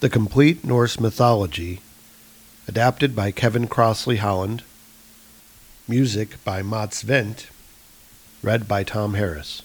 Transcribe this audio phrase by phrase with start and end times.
[0.00, 1.80] The Complete Norse Mythology,
[2.66, 4.62] adapted by Kevin Crossley Holland.
[5.86, 7.48] Music by Mats Wendt,
[8.42, 9.60] read by Tom Harris.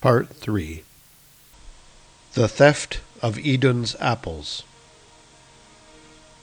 [0.00, 0.84] Part 3
[2.34, 4.62] The Theft of Idun's Apples.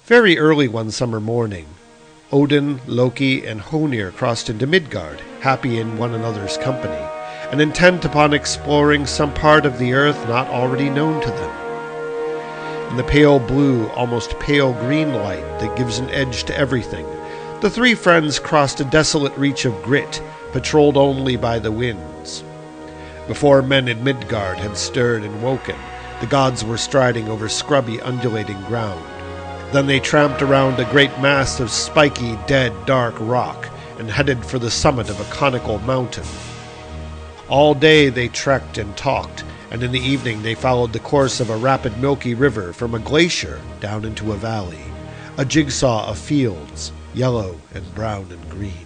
[0.04, 1.68] Very early one summer morning,
[2.34, 7.02] Odin, Loki, and Honir crossed into Midgard, happy in one another's company,
[7.50, 11.58] and intent upon exploring some part of the earth not already known to them
[12.89, 17.05] in the pale blue, almost pale green light that gives an edge to everything.
[17.61, 22.43] The three friends crossed a desolate reach of grit, patrolled only by the winds.
[23.28, 25.75] Before men in Midgard had stirred and woken,
[26.19, 29.06] the gods were striding over scrubby, undulating ground.
[29.71, 33.69] Then they tramped around a great mass of spiky, dead, dark rock
[34.00, 36.25] and headed for the summit of a conical mountain.
[37.50, 41.50] All day they trekked and talked, and in the evening they followed the course of
[41.50, 44.83] a rapid milky river from a glacier down into a valley,
[45.38, 48.86] a jigsaw of fields, yellow and brown and green.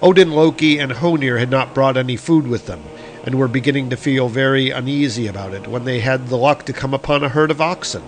[0.00, 2.82] Odin, Loki, and Honir had not brought any food with them,
[3.24, 6.72] and were beginning to feel very uneasy about it when they had the luck to
[6.72, 8.02] come upon a herd of oxen.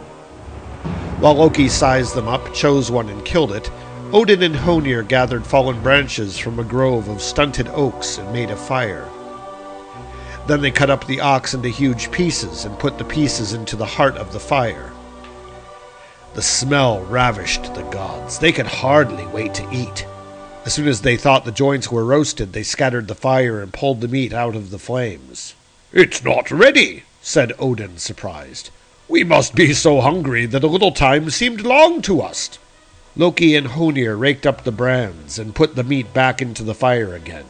[1.21, 3.71] While Loki sized them up, chose one, and killed it,
[4.13, 8.57] Odin and Honir gathered fallen branches from a grove of stunted oaks and made a
[8.57, 9.09] fire.
[10.47, 13.85] Then they cut up the ox into huge pieces and put the pieces into the
[13.85, 14.93] heart of the fire.
[16.35, 18.39] The smell ravished the gods.
[18.39, 20.07] They could hardly wait to eat.
[20.65, 24.01] As soon as they thought the joints were roasted, they scattered the fire and pulled
[24.01, 25.55] the meat out of the flames.
[25.93, 28.71] It's not ready, said Odin, surprised.
[29.09, 32.59] We must be so hungry that a little time seemed long to us.
[33.17, 37.15] Loki and Honir raked up the brands and put the meat back into the fire
[37.15, 37.47] again.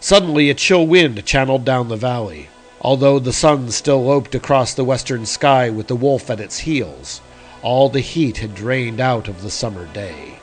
[0.00, 2.48] Suddenly, a chill wind channeled down the valley,
[2.80, 7.20] although the sun still loped across the western sky with the wolf at its heels.
[7.62, 10.38] All the heat had drained out of the summer day.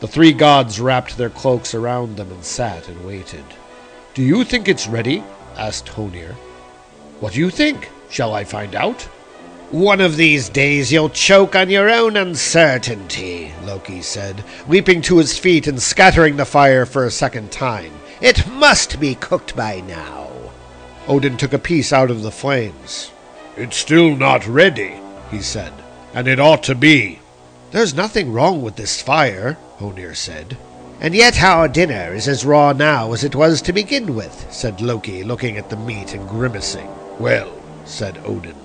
[0.00, 3.44] The three gods wrapped their cloaks around them and sat and waited.
[4.12, 5.24] Do you think it's ready?
[5.56, 6.34] asked Honir.
[7.20, 7.88] What do you think?
[8.10, 9.08] Shall I find out?
[9.70, 15.38] One of these days you'll choke on your own uncertainty, Loki said, leaping to his
[15.38, 17.92] feet and scattering the fire for a second time.
[18.20, 20.28] It must be cooked by now.
[21.06, 23.12] Odin took a piece out of the flames.
[23.56, 25.72] It's still not ready, he said,
[26.12, 27.20] and it ought to be.
[27.70, 30.56] There's nothing wrong with this fire, Honir said.
[31.00, 34.80] And yet our dinner is as raw now as it was to begin with, said
[34.80, 36.88] Loki, looking at the meat and grimacing.
[37.20, 37.52] Well,
[37.84, 38.56] said Odin,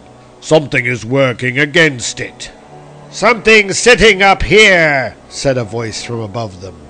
[0.41, 2.51] something is working against it.
[3.11, 6.82] Something sitting up here, said a voice from above them.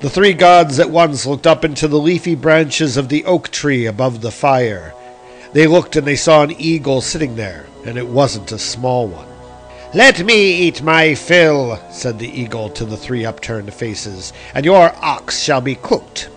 [0.00, 3.84] The three gods at once looked up into the leafy branches of the oak tree
[3.84, 4.94] above the fire.
[5.54, 9.26] They looked and they saw an eagle sitting there, and it wasn't a small one.
[9.92, 14.94] Let me eat my fill, said the eagle to the three upturned faces, and your
[15.02, 16.28] ox shall be cooked.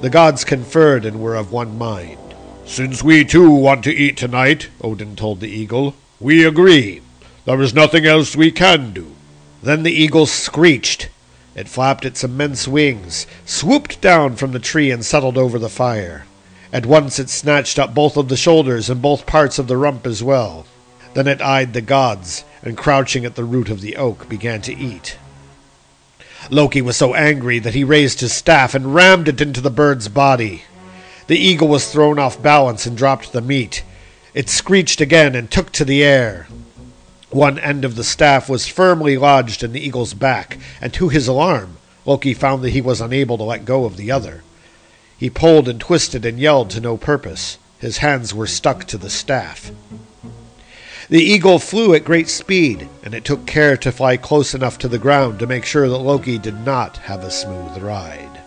[0.00, 2.18] The gods conferred and were of one mind.
[2.64, 7.02] Since we too want to eat tonight, Odin told the eagle, we agree.
[7.44, 9.14] There is nothing else we can do.
[9.62, 11.08] Then the eagle screeched
[11.56, 16.26] it flapped its immense wings, swooped down from the tree, and settled over the fire.
[16.70, 20.06] At once it snatched up both of the shoulders and both parts of the rump
[20.06, 20.66] as well.
[21.14, 24.76] Then it eyed the gods, and crouching at the root of the oak, began to
[24.76, 25.16] eat.
[26.50, 30.08] Loki was so angry that he raised his staff and rammed it into the bird's
[30.08, 30.64] body.
[31.26, 33.82] The eagle was thrown off balance and dropped the meat.
[34.34, 36.48] It screeched again and took to the air.
[37.30, 41.26] One end of the staff was firmly lodged in the eagle's back, and to his
[41.26, 44.42] alarm, Loki found that he was unable to let go of the other.
[45.18, 47.58] He pulled and twisted and yelled to no purpose.
[47.80, 49.72] His hands were stuck to the staff.
[51.08, 54.88] The eagle flew at great speed, and it took care to fly close enough to
[54.88, 58.40] the ground to make sure that Loki did not have a smooth ride.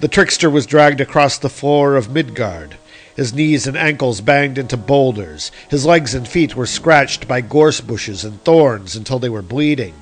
[0.00, 2.76] The trickster was dragged across the floor of Midgard,
[3.16, 5.50] his knees and ankles banged into boulders.
[5.70, 9.94] His legs and feet were scratched by gorse bushes and thorns until they were bleeding.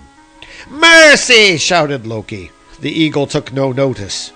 [0.68, 1.56] Mercy!
[1.56, 2.50] shouted Loki.
[2.80, 4.32] The eagle took no notice.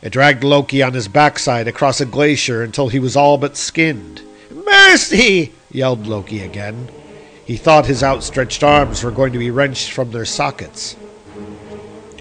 [0.00, 4.22] It dragged Loki on his backside across a glacier until he was all but skinned.
[4.50, 5.52] Mercy!
[5.70, 6.88] yelled Loki again.
[7.44, 10.96] He thought his outstretched arms were going to be wrenched from their sockets.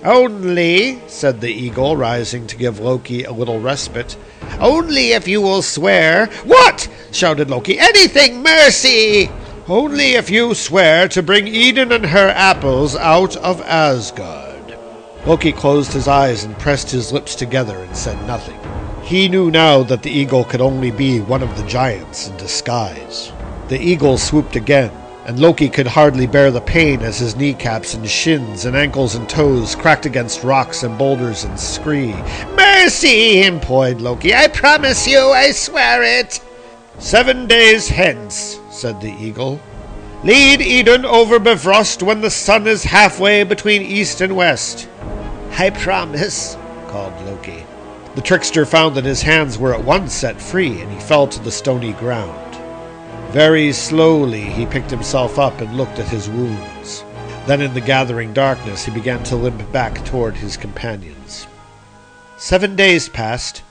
[0.03, 4.15] Only, said the eagle, rising to give Loki a little respite,
[4.59, 6.27] only if you will swear.
[6.45, 6.87] What?
[7.11, 7.79] shouted Loki.
[7.79, 9.29] Anything, mercy!
[9.67, 14.77] Only if you swear to bring Idun and her apples out of Asgard.
[15.25, 18.59] Loki closed his eyes and pressed his lips together and said nothing.
[19.03, 23.31] He knew now that the eagle could only be one of the giants in disguise.
[23.67, 24.91] The eagle swooped again,
[25.27, 29.27] and Loki could hardly bear the pain as his kneecaps and shins and ankles and
[29.27, 32.15] toes cracked against rocks and boulders and scree.
[32.55, 34.33] Mercy, implored Loki.
[34.33, 36.39] I promise you, I swear it.
[36.99, 39.59] Seven days hence, said the eagle.
[40.23, 44.87] Lead Idun over Bifrost when the sun is halfway between east and west.
[45.59, 46.55] I promise,
[46.87, 47.65] called Loki.
[48.15, 51.43] The trickster found that his hands were at once set free, and he fell to
[51.43, 52.46] the stony ground.
[53.37, 57.03] Very slowly he picked himself up and looked at his wounds.
[57.45, 61.45] Then, in the gathering darkness, he began to limp back toward his companions.
[62.37, 63.61] Seven days passed,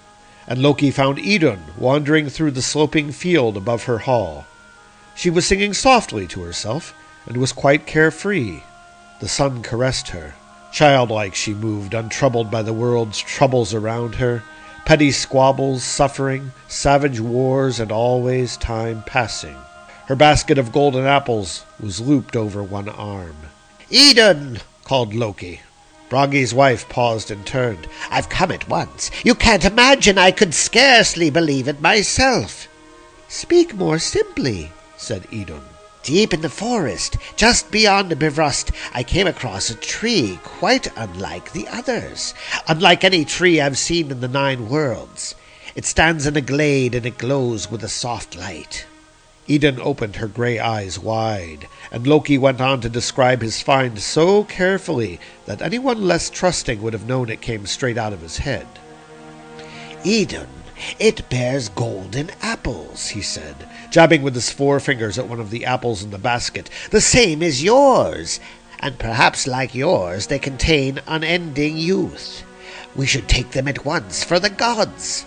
[0.46, 4.46] and Loki found Idun wandering through the sloping field above her hall.
[5.16, 6.94] She was singing softly to herself,
[7.26, 8.60] and was quite carefree.
[9.18, 10.34] The sun caressed her.
[10.70, 14.44] Childlike she moved, untroubled by the world's troubles around her,
[14.86, 19.56] petty squabbles, suffering, savage wars, and always time passing.
[20.06, 23.36] Her basket of golden apples was looped over one arm.
[23.90, 25.60] Idun, called Loki.
[26.08, 27.88] Bragi's wife paused and turned.
[28.12, 29.10] I've come at once.
[29.24, 32.68] You can't imagine I could scarcely believe it myself.
[33.26, 35.62] Speak more simply, said Idun.
[36.06, 41.66] Deep in the forest, just beyond Bifrost, I came across a tree quite unlike the
[41.66, 42.32] others,
[42.68, 45.34] unlike any tree I've seen in the Nine Worlds.
[45.74, 48.86] It stands in a glade and it glows with a soft light.
[49.48, 54.44] Idun opened her gray eyes wide, and Loki went on to describe his find so
[54.44, 58.68] carefully that anyone less trusting would have known it came straight out of his head.
[60.04, 60.46] Idun,
[61.00, 66.02] it bears golden apples, he said, jabbing with his forefingers at one of the apples
[66.02, 66.70] in the basket.
[66.90, 68.40] The same as yours,
[68.80, 72.44] and perhaps like yours they contain unending youth.
[72.94, 75.26] We should take them at once for the gods.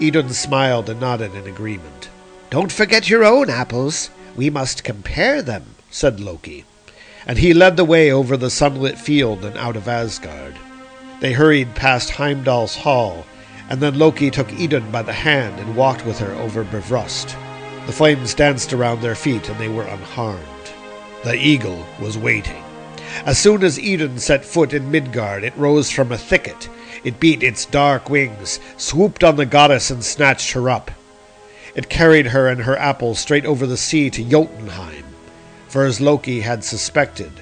[0.00, 2.08] Idun smiled and nodded in agreement.
[2.50, 4.10] Don't forget your own apples.
[4.36, 6.64] We must compare them, said Loki.
[7.26, 10.54] And he led the way over the sunlit field and out of Asgard.
[11.20, 13.24] They hurried past Heimdall's hall
[13.68, 17.36] and then Loki took Idun by the hand and walked with her over Bifrost.
[17.86, 20.42] The flames danced around their feet, and they were unharmed.
[21.22, 22.62] The eagle was waiting.
[23.24, 26.68] As soon as Idun set foot in Midgard, it rose from a thicket.
[27.04, 30.90] It beat its dark wings, swooped on the goddess, and snatched her up.
[31.74, 35.04] It carried her and her apple straight over the sea to Jotunheim,
[35.68, 37.32] for as Loki had suspected,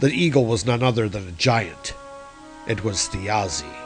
[0.00, 1.94] the eagle was none other than a giant.
[2.66, 3.79] It was Thiazi.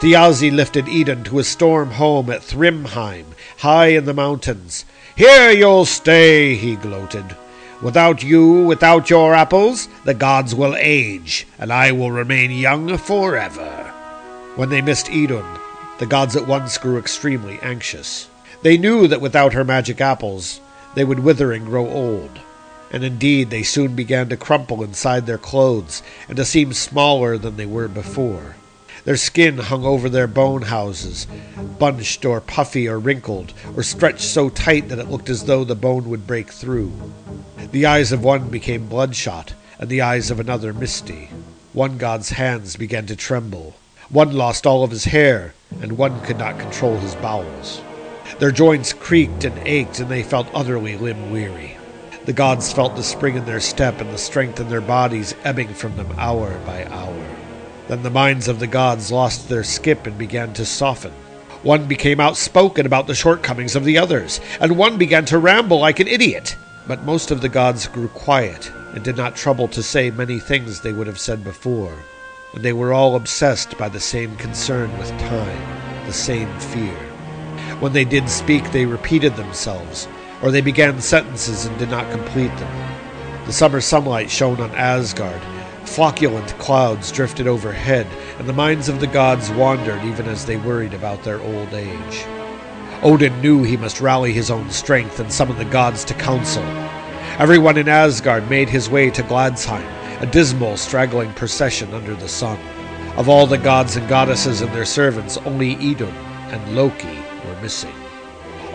[0.00, 3.24] Thiazi lifted Idun to his storm home at Thrymheim,
[3.58, 4.84] high in the mountains.
[5.16, 7.34] Here you'll stay, he gloated.
[7.80, 13.90] Without you, without your apples, the gods will age, and I will remain young forever.
[14.54, 15.46] When they missed Idun,
[15.98, 18.28] the gods at once grew extremely anxious.
[18.60, 20.60] They knew that without her magic apples,
[20.94, 22.38] they would wither and grow old.
[22.90, 27.56] And indeed, they soon began to crumple inside their clothes and to seem smaller than
[27.56, 28.56] they were before.
[29.06, 31.28] Their skin hung over their bone houses,
[31.78, 35.76] bunched or puffy or wrinkled, or stretched so tight that it looked as though the
[35.76, 36.90] bone would break through.
[37.70, 41.30] The eyes of one became bloodshot, and the eyes of another misty.
[41.72, 43.76] One god's hands began to tremble.
[44.08, 47.80] One lost all of his hair, and one could not control his bowels.
[48.40, 51.76] Their joints creaked and ached, and they felt utterly limb weary.
[52.24, 55.74] The gods felt the spring in their step and the strength in their bodies ebbing
[55.74, 57.45] from them hour by hour.
[57.88, 61.12] Then the minds of the gods lost their skip and began to soften.
[61.62, 66.00] One became outspoken about the shortcomings of the others, and one began to ramble like
[66.00, 66.56] an idiot.
[66.86, 70.80] But most of the gods grew quiet and did not trouble to say many things
[70.80, 71.92] they would have said before.
[72.54, 76.96] And they were all obsessed by the same concern with time, the same fear.
[77.80, 80.08] When they did speak, they repeated themselves,
[80.42, 82.96] or they began sentences and did not complete them.
[83.46, 85.42] The summer sunlight shone on Asgard,
[85.86, 88.06] Flocculent clouds drifted overhead,
[88.38, 92.26] and the minds of the gods wandered even as they worried about their old age.
[93.02, 96.62] Odin knew he must rally his own strength and summon the gods to council.
[97.38, 99.86] Everyone in Asgard made his way to Gladsheim,
[100.20, 102.58] a dismal, straggling procession under the sun.
[103.16, 106.14] Of all the gods and goddesses and their servants, only Idun
[106.52, 107.94] and Loki were missing.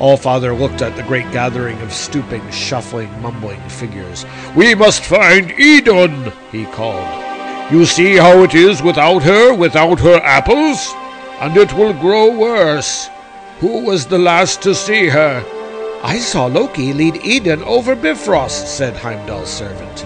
[0.01, 4.25] Allfather looked at the great gathering of stooping, shuffling, mumbling figures.
[4.55, 7.71] We must find Idun, he called.
[7.71, 10.91] You see how it is without her, without her apples?
[11.39, 13.11] And it will grow worse.
[13.59, 15.45] Who was the last to see her?
[16.03, 19.97] I saw Loki lead Idun over Bifrost, said Heimdall's servant.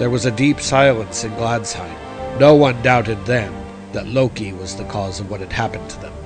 [0.00, 2.40] There was a deep silence in Gladsheim.
[2.40, 3.54] No one doubted then
[3.92, 6.25] that Loki was the cause of what had happened to them.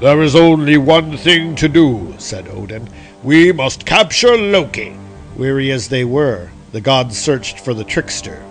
[0.00, 2.88] There is only one thing to do, said Odin.
[3.22, 4.96] We must capture Loki.
[5.36, 8.42] Weary as they were, the gods searched for the trickster.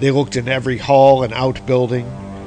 [0.00, 2.04] They looked in every hall and outbuilding,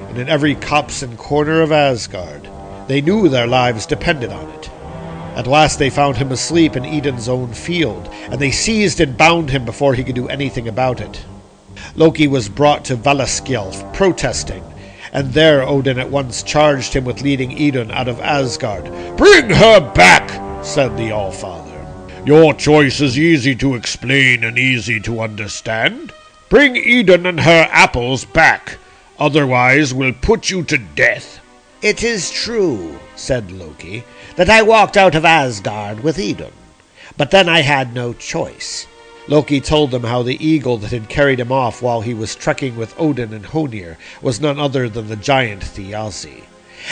[0.10, 2.48] and in every copse and corner of Asgard.
[2.88, 4.70] They knew their lives depended on it.
[5.36, 9.50] At last they found him asleep in Idun's own field, and they seized and bound
[9.50, 11.26] him before he could do anything about it.
[11.96, 14.64] Loki was brought to Valaskjalf, protesting,
[15.14, 18.86] and there Odin at once charged him with leading Idun out of Asgard.
[19.16, 20.30] Bring her back,
[20.66, 21.70] said the Allfather.
[22.26, 26.12] Your choice is easy to explain and easy to understand.
[26.50, 28.78] Bring Idun and her apples back,
[29.20, 31.40] otherwise we'll put you to death.
[31.84, 34.04] It is true, said Loki,
[34.36, 36.54] that I walked out of Asgard with Idun,
[37.18, 38.88] but then I had no choice.
[39.28, 42.76] Loki told them how the eagle that had carried him off while he was trekking
[42.76, 46.44] with Odin and Honir was none other than the giant Thiazi.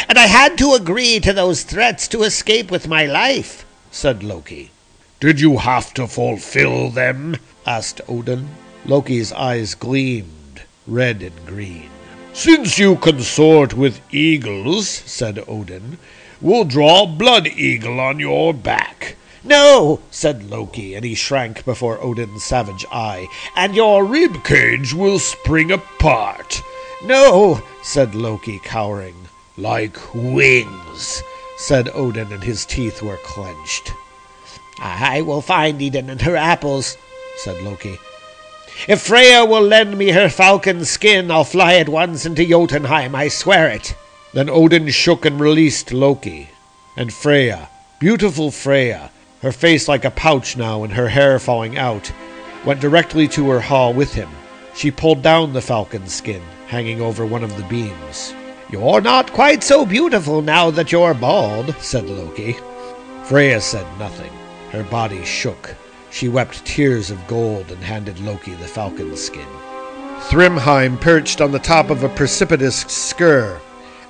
[0.08, 4.72] And I had to agree to those threats to escape with my life, said Loki.
[5.20, 7.36] Did you have to fulfill them?
[7.68, 8.50] asked Odin.
[8.86, 11.90] Loki's eyes gleamed, red and green.
[12.32, 15.98] Since you consort with eagles, said Odin,
[16.40, 19.18] we'll draw Blood Eagle on your back.
[19.44, 25.18] No, said Loki, and he shrank before Odin's savage eye, and your rib cage will
[25.18, 26.62] spring apart.
[27.04, 29.16] No, said Loki, cowering.
[29.58, 31.24] Like wings,
[31.58, 33.94] said Odin, and his teeth were clenched.
[34.80, 36.96] I will find Idun and her apples,
[37.38, 37.98] said Loki.
[38.88, 43.28] If Freya will lend me her falcon skin, I'll fly at once into Jotunheim, I
[43.28, 43.96] swear it.
[44.34, 46.50] Then Odin shook and released Loki.
[46.96, 47.70] And Freya,
[48.00, 52.12] beautiful Freya, her face like a pouch now and her hair falling out,
[52.66, 54.30] went directly to her hall with him.
[54.76, 58.34] She pulled down the falcon skin, hanging over one of the beams.
[58.70, 62.56] You're not quite so beautiful now that you're bald, said Loki.
[63.26, 64.32] Freya said nothing.
[64.72, 65.76] Her body shook.
[66.12, 69.48] She wept tears of gold and handed Loki the falcon skin.
[70.30, 73.60] Thrymheim perched on the top of a precipitous skir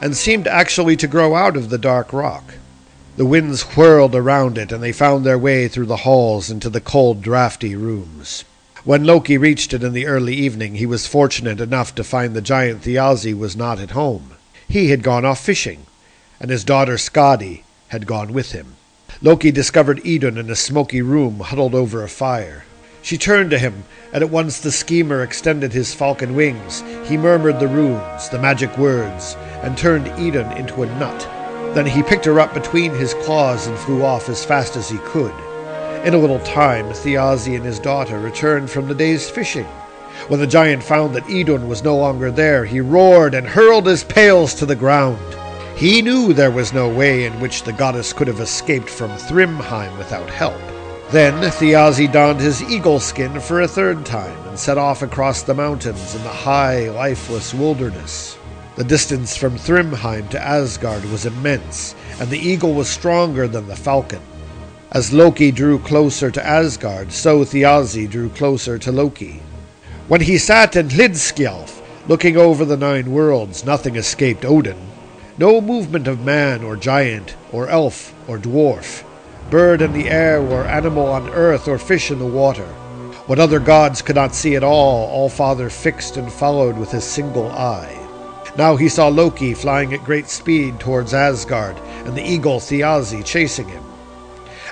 [0.02, 2.44] and seemed actually to grow out of the dark rock.
[3.18, 6.80] The winds whirled around it, and they found their way through the halls into the
[6.80, 8.46] cold, draughty rooms.
[8.86, 12.42] When Loki reached it in the early evening, he was fortunate enough to find the
[12.42, 14.36] giant Thiazi was not at home.
[14.66, 15.86] He had gone off fishing,
[16.40, 18.78] and his daughter Skadi had gone with him.
[19.22, 22.64] Loki discovered Idun in a smoky room huddled over a fire.
[23.02, 26.82] She turned to him, and at once the schemer extended his falcon wings.
[27.06, 31.41] He murmured the runes, the magic words, and turned Idun into a nut.
[31.74, 34.98] Then he picked her up between his claws and flew off as fast as he
[35.00, 35.34] could.
[36.06, 39.68] In a little time, Thiazi and his daughter returned from the day's fishing.
[40.28, 44.04] When the giant found that Idun was no longer there, he roared and hurled his
[44.04, 45.20] pails to the ground.
[45.78, 49.98] He knew there was no way in which the goddess could have escaped from Thrymheim
[49.98, 50.60] without help.
[51.12, 55.54] Then Thiazi donned his eagle skin for a third time and set off across the
[55.54, 58.38] mountains in the high, lifeless wilderness.
[58.76, 63.76] The distance from Thrymheim to Asgard was immense, and the eagle was stronger than the
[63.76, 64.22] falcon.
[64.94, 69.42] As Loki drew closer to Asgard, so Thiazi drew closer to Loki.
[70.08, 74.78] When he sat in Hlidskjalf, looking over the nine worlds, nothing escaped Odin.
[75.38, 79.04] No movement of man or giant or elf or dwarf,
[79.50, 82.68] bird in the air or animal on earth or fish in the water.
[83.28, 87.52] What other gods could not see at all, All-Father fixed and followed with his single
[87.52, 88.01] eye.
[88.58, 93.70] Now he saw Loki flying at great speed towards Asgard, and the eagle Thiazi chasing
[93.70, 93.84] him.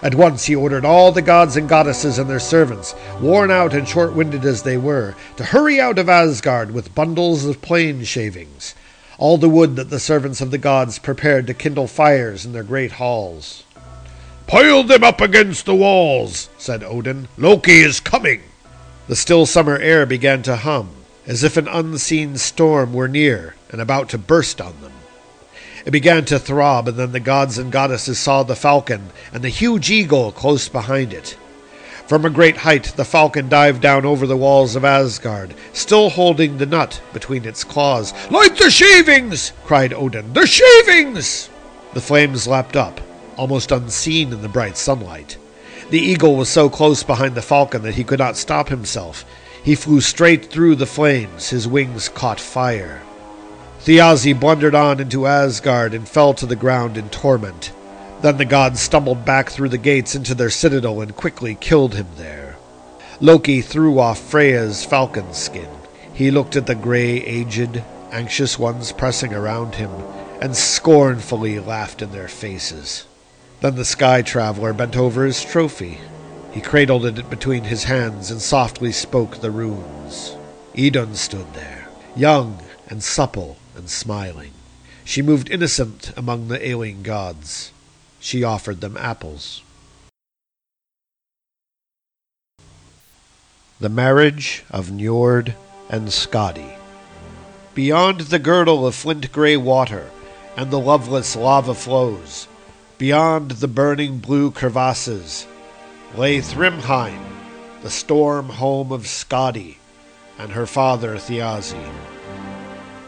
[0.04, 3.88] At once he ordered all the gods and goddesses and their servants, worn out and
[3.88, 8.76] short winded as they were, to hurry out of Asgard with bundles of plane shavings,
[9.18, 12.64] all the wood that the servants of the gods prepared to kindle fires in their
[12.64, 13.64] great halls.
[14.46, 17.30] Pile them up against the walls, said Odin.
[17.38, 18.42] Loki is coming.
[19.08, 20.90] The still summer air began to hum,
[21.26, 24.94] as if an unseen storm were near and about to burst on them.
[25.86, 29.50] It began to throb, and then the gods and goddesses saw the falcon and the
[29.50, 31.38] huge eagle close behind it.
[32.06, 36.58] From a great height, the falcon dived down over the walls of Asgard, still holding
[36.58, 38.14] the nut between its claws.
[38.32, 39.54] Light the shavings!
[39.64, 40.34] cried Odin.
[40.34, 41.50] The shavings!
[41.94, 43.00] The flames leapt up,
[43.38, 45.38] almost unseen in the bright sunlight.
[45.92, 49.24] The eagle was so close behind the falcon that he could not stop himself.
[49.64, 53.04] He flew straight through the flames, his wings caught fire.
[53.82, 57.72] Thiazi blundered on into Asgard and fell to the ground in torment.
[58.22, 62.08] Then the gods stumbled back through the gates into their citadel and quickly killed him
[62.18, 62.58] there.
[63.22, 65.70] Loki threw off Freya's falcon skin.
[66.14, 67.82] He looked at the gray, aged,
[68.12, 69.92] anxious ones pressing around him,
[70.42, 73.06] and scornfully laughed in their faces.
[73.62, 76.00] Then the sky traveler bent over his trophy.
[76.52, 80.36] He cradled it between his hands and softly spoke the runes.
[80.76, 82.60] Idun stood there, young
[82.90, 84.52] and supple and smiling.
[85.04, 87.72] She moved innocent among the ailing gods.
[88.20, 89.64] She offered them apples.
[93.80, 95.56] The Marriage of Njord
[95.90, 96.76] and Skadi.
[97.74, 100.12] Beyond the girdle of flint grey water
[100.58, 102.48] and the loveless lava flows,
[102.98, 105.48] beyond the burning blue crevasses,
[106.16, 107.24] lay Thrymheim,
[107.82, 109.78] the storm home of Skadi
[110.38, 112.19] and her father Thiazi.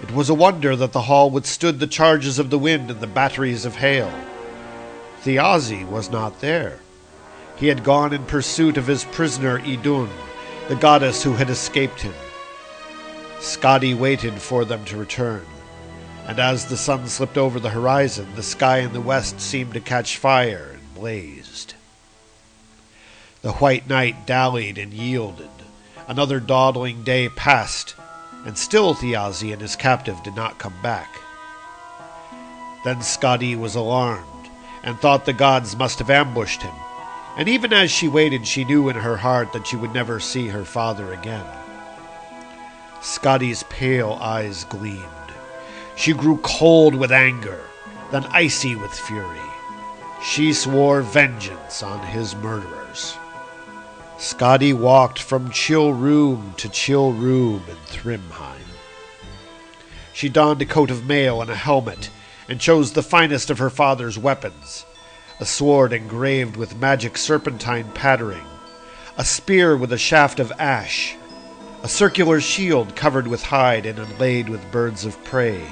[0.01, 3.07] It was a wonder that the hall withstood the charges of the wind and the
[3.07, 4.11] batteries of hail.
[5.23, 6.79] Thiazi was not there.
[7.55, 10.09] He had gone in pursuit of his prisoner Idun,
[10.67, 12.13] the goddess who had escaped him.
[13.39, 15.45] Skadi waited for them to return,
[16.25, 19.79] and as the sun slipped over the horizon, the sky in the west seemed to
[19.79, 21.75] catch fire and blazed.
[23.43, 25.49] The white night dallied and yielded.
[26.07, 27.95] Another dawdling day passed,
[28.45, 31.19] and still Thiazi and his captive did not come back.
[32.83, 34.49] Then Skadi was alarmed,
[34.83, 36.73] and thought the gods must have ambushed him,
[37.37, 40.47] and even as she waited, she knew in her heart that she would never see
[40.47, 41.45] her father again.
[43.01, 45.05] Skadi's pale eyes gleamed.
[45.95, 47.61] She grew cold with anger,
[48.11, 49.39] then icy with fury.
[50.23, 53.17] She swore vengeance on his murderers.
[54.21, 58.67] Skadi walked from chill room to chill room in Thrymheim.
[60.13, 62.11] She donned a coat of mail and a helmet,
[62.47, 64.85] and chose the finest of her father's weapons
[65.39, 68.45] a sword engraved with magic serpentine patterning,
[69.17, 71.15] a spear with a shaft of ash,
[71.81, 75.65] a circular shield covered with hide and inlaid with birds of prey,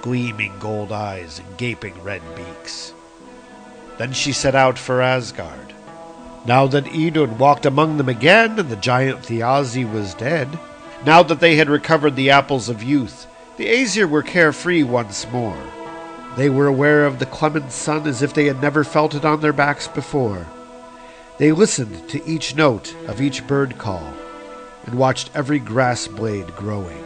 [0.00, 2.94] gleaming gold eyes and gaping red beaks.
[3.98, 5.65] Then she set out for Asgard.
[6.46, 10.48] Now that Idun walked among them again, and the giant Thiazi was dead,
[11.04, 13.26] now that they had recovered the apples of youth,
[13.56, 15.58] the Aesir were carefree once more.
[16.36, 19.40] They were aware of the clement sun as if they had never felt it on
[19.40, 20.46] their backs before.
[21.38, 24.14] They listened to each note of each bird call
[24.84, 27.02] and watched every grass blade growing.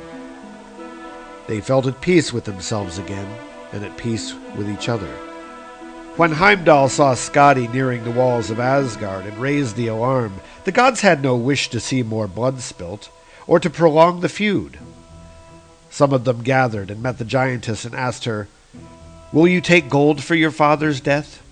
[1.46, 3.28] They felt at peace with themselves again
[3.72, 5.10] and at peace with each other.
[6.16, 11.00] When Heimdall saw Skadi nearing the walls of Asgard and raised the alarm, the gods
[11.00, 13.08] had no wish to see more blood spilt,
[13.46, 14.78] or to prolong the feud.
[15.88, 18.48] Some of them gathered and met the giantess and asked her,
[19.32, 21.42] Will you take gold for your father's death?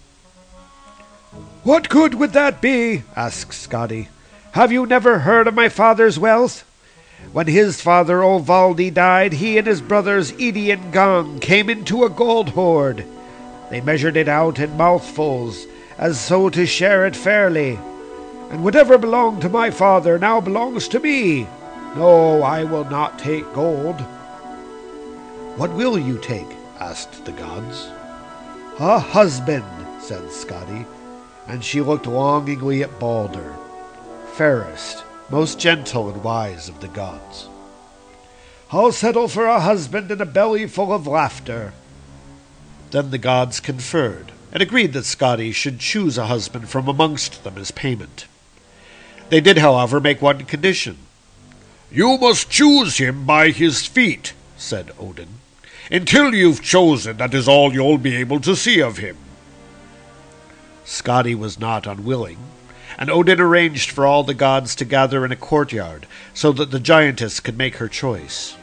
[1.63, 3.05] What good would that be?
[3.17, 4.09] asked Skadi.
[4.53, 6.65] Have you never heard of my father's wealth?
[7.33, 12.11] When his father Olvaldi died, he and his brothers Idi and Gang came into a
[12.11, 13.05] gold hoard.
[13.71, 15.67] They measured it out in mouthfuls,
[15.99, 17.79] as so to share it fairly.
[18.51, 21.47] And whatever belonged to my father now belongs to me.
[21.97, 24.01] No, I will not take gold.
[25.57, 26.47] What will you take?
[26.81, 27.89] asked the gods.
[28.79, 29.65] A husband,
[30.01, 30.87] said Skadi,
[31.49, 33.57] and she looked longingly at Balder,
[34.35, 37.49] fairest, most gentle and wise of the gods.
[38.71, 41.73] I'll settle for a husband and a belly full of laughter,
[42.91, 47.59] then the gods conferred, and agreed that Skadi should choose a husband from amongst them
[47.59, 48.27] as payment.
[49.29, 50.99] They did, however, make one condition.
[51.91, 55.41] You must choose him by his feet, said Odin.
[55.91, 59.17] Until you've chosen, that is all you'll be able to see of him.
[60.85, 62.39] Skadi was not unwilling,
[62.99, 66.81] and Odin arranged for all the gods to gather in a courtyard so that the
[66.81, 68.58] giantess could make her choice.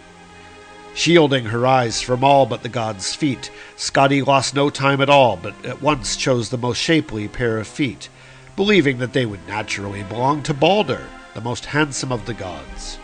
[0.95, 5.35] Shielding her eyes from all but the god's feet, Skadi lost no time at all,
[5.35, 8.07] but at once chose the most shapely pair of feet,
[8.55, 12.97] believing that they would naturally belong to Balder, the most handsome of the gods.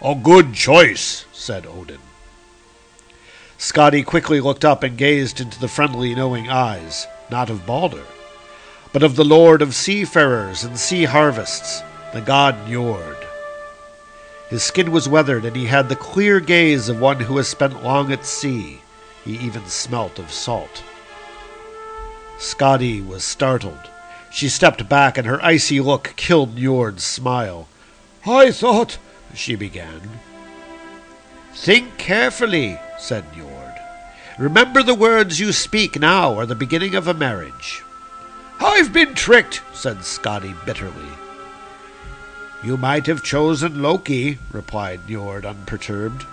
[0.00, 2.00] A good choice, said Odin.
[3.58, 8.04] Skadi quickly looked up and gazed into the friendly, knowing eyes, not of Balder,
[8.94, 11.82] but of the lord of seafarers and sea harvests,
[12.14, 13.23] the god Njord.
[14.54, 17.82] His skin was weathered, and he had the clear gaze of one who has spent
[17.82, 18.82] long at sea.
[19.24, 20.84] He even smelt of salt.
[22.38, 23.90] Skadi was startled.
[24.30, 27.66] She stepped back, and her icy look killed Njord's smile.
[28.24, 28.98] I thought,
[29.34, 30.20] she began.
[31.52, 33.76] Think carefully, said Njord.
[34.38, 37.82] Remember the words you speak now are the beginning of a marriage.
[38.60, 41.23] I've been tricked, said Skadi bitterly.
[42.64, 46.24] You might have chosen Loki, replied Njord unperturbed.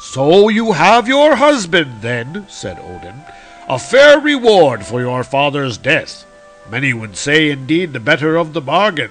[0.00, 3.22] So you have your husband, then, said Odin.
[3.68, 6.26] A fair reward for your father's death.
[6.68, 9.10] Many would say, indeed, the better of the bargain.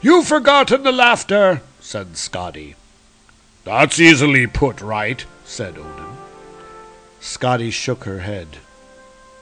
[0.00, 2.74] You've forgotten the laughter, said Skadi.
[3.64, 6.16] That's easily put right, said Odin.
[7.20, 8.58] Skadi shook her head.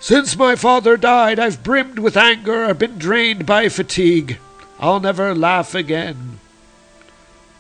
[0.01, 4.39] Since my father died, I've brimmed with anger, been drained by fatigue.
[4.83, 6.41] I'll never laugh again.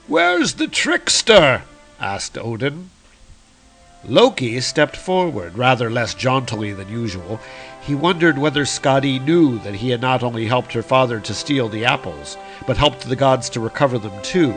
[0.09, 1.63] Where's the trickster?
[2.01, 2.91] asked Odin.
[4.05, 7.39] Loki stepped forward, rather less jauntily than usual.
[7.81, 11.69] He wondered whether Skadi knew that he had not only helped her father to steal
[11.69, 14.51] the apples, but helped the gods to recover them too,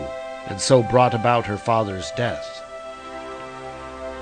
[0.48, 2.64] and so brought about her father's death.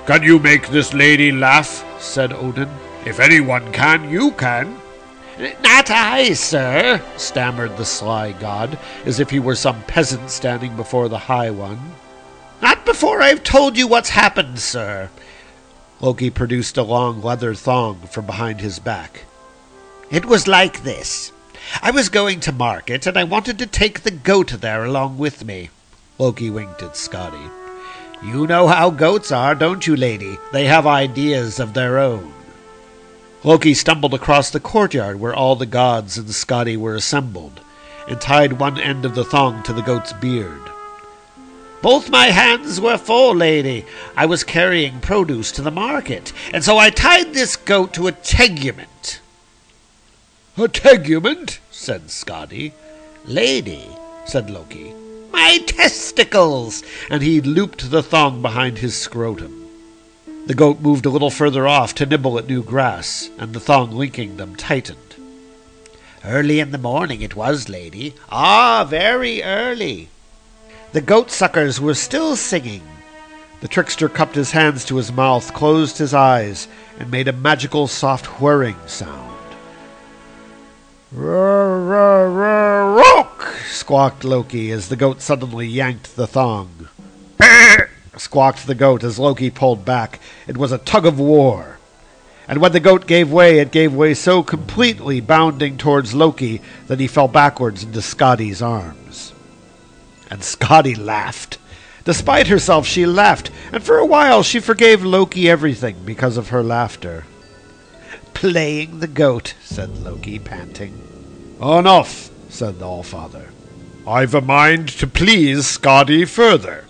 [0.04, 1.82] Can you make this lady laugh?
[1.98, 2.68] said Odin.
[3.06, 4.78] If anyone can, you can.
[5.38, 11.08] Not I, sir, stammered the sly god, as if he were some peasant standing before
[11.08, 11.92] the High One.
[12.62, 15.10] Not before I've told you what's happened, sir.
[16.00, 19.24] Loki produced a long leather thong from behind his back.
[20.10, 21.32] It was like this.
[21.82, 25.44] I was going to market, and I wanted to take the goat there along with
[25.44, 25.70] me.
[26.18, 27.50] Loki winked at Skadi.
[28.22, 30.38] You know how goats are, don't you, lady?
[30.52, 32.32] They have ideas of their own.
[33.44, 37.60] Loki stumbled across the courtyard where all the gods and Skadi were assembled,
[38.08, 40.62] and tied one end of the thong to the goat's beard.
[41.82, 43.84] Both my hands were full, lady.
[44.16, 48.12] I was carrying produce to the market, and so I tied this goat to a
[48.12, 49.18] tegument.
[50.56, 51.58] A tegument?
[51.70, 52.72] said Skadi.
[53.26, 53.86] Lady,
[54.24, 54.94] said Loki.
[55.30, 56.82] My testicles!
[57.10, 59.63] And he looped the thong behind his scrotum.
[60.46, 63.92] The goat moved a little further off to nibble at new grass, and the thong
[63.92, 65.16] linking them tightened.
[66.22, 68.14] Early in the morning it was, lady.
[68.30, 70.10] Ah, very early.
[70.92, 72.82] The goat suckers were still singing.
[73.62, 77.86] The trickster cupped his hands to his mouth, closed his eyes, and made a magical
[77.86, 79.38] soft whirring sound.
[81.10, 82.34] Rook!
[83.70, 86.88] squawked Loki as the goat suddenly yanked the thong
[88.20, 90.20] squawked the goat as Loki pulled back.
[90.46, 91.78] It was a tug of war.
[92.46, 97.00] And when the goat gave way, it gave way so completely, bounding towards Loki, that
[97.00, 99.32] he fell backwards into Skadi's arms.
[100.30, 101.58] And Skadi laughed.
[102.04, 106.62] Despite herself, she laughed, and for a while she forgave Loki everything because of her
[106.62, 107.24] laughter.
[108.34, 111.00] Playing the goat, said Loki, panting.
[111.62, 113.48] Enough, said the Allfather.
[114.06, 116.84] I've a mind to please Skadi further.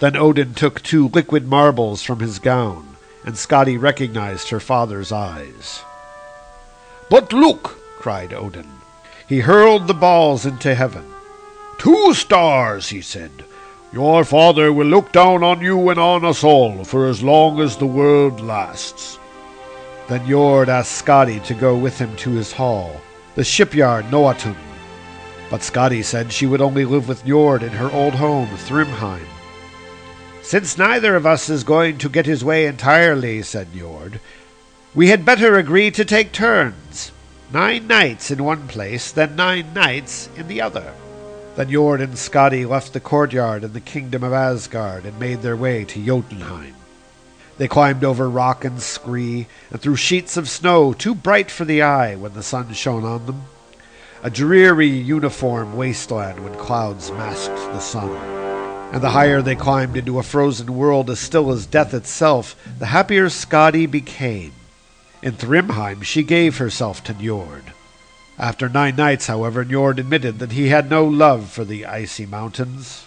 [0.00, 5.82] Then Odin took two liquid marbles from his gown, and Skadi recognized her father's eyes.
[7.10, 7.78] But look!
[7.98, 8.68] cried Odin.
[9.28, 11.04] He hurled the balls into heaven.
[11.78, 13.30] Two stars, he said.
[13.92, 17.76] Your father will look down on you and on us all for as long as
[17.76, 19.18] the world lasts.
[20.08, 23.00] Then Njord asked Skadi to go with him to his hall,
[23.34, 24.56] the shipyard Noatun.
[25.50, 29.26] But Skadi said she would only live with Njord in her old home, Thrymheim.
[30.50, 34.18] Since neither of us is going to get his way entirely, said Njord,
[34.96, 37.12] we had better agree to take turns.
[37.52, 40.92] Nine nights in one place, then nine nights in the other.
[41.54, 45.56] Then Njord and Skadi left the courtyard in the kingdom of Asgard and made their
[45.56, 46.74] way to Jotunheim.
[47.56, 51.82] They climbed over rock and scree, and through sheets of snow too bright for the
[51.82, 53.44] eye when the sun shone on them.
[54.24, 58.59] A dreary, uniform wasteland when clouds masked the sun
[58.92, 62.86] and the higher they climbed into a frozen world as still as death itself, the
[62.86, 64.52] happier Skadi became.
[65.22, 67.72] In Thrymheim she gave herself to Njord.
[68.38, 73.04] After nine nights, however, Njord admitted that he had no love for the icy mountains.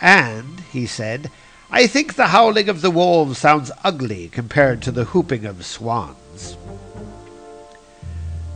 [0.00, 1.30] And, he said,
[1.70, 6.56] I think the howling of the wolves sounds ugly compared to the whooping of swans.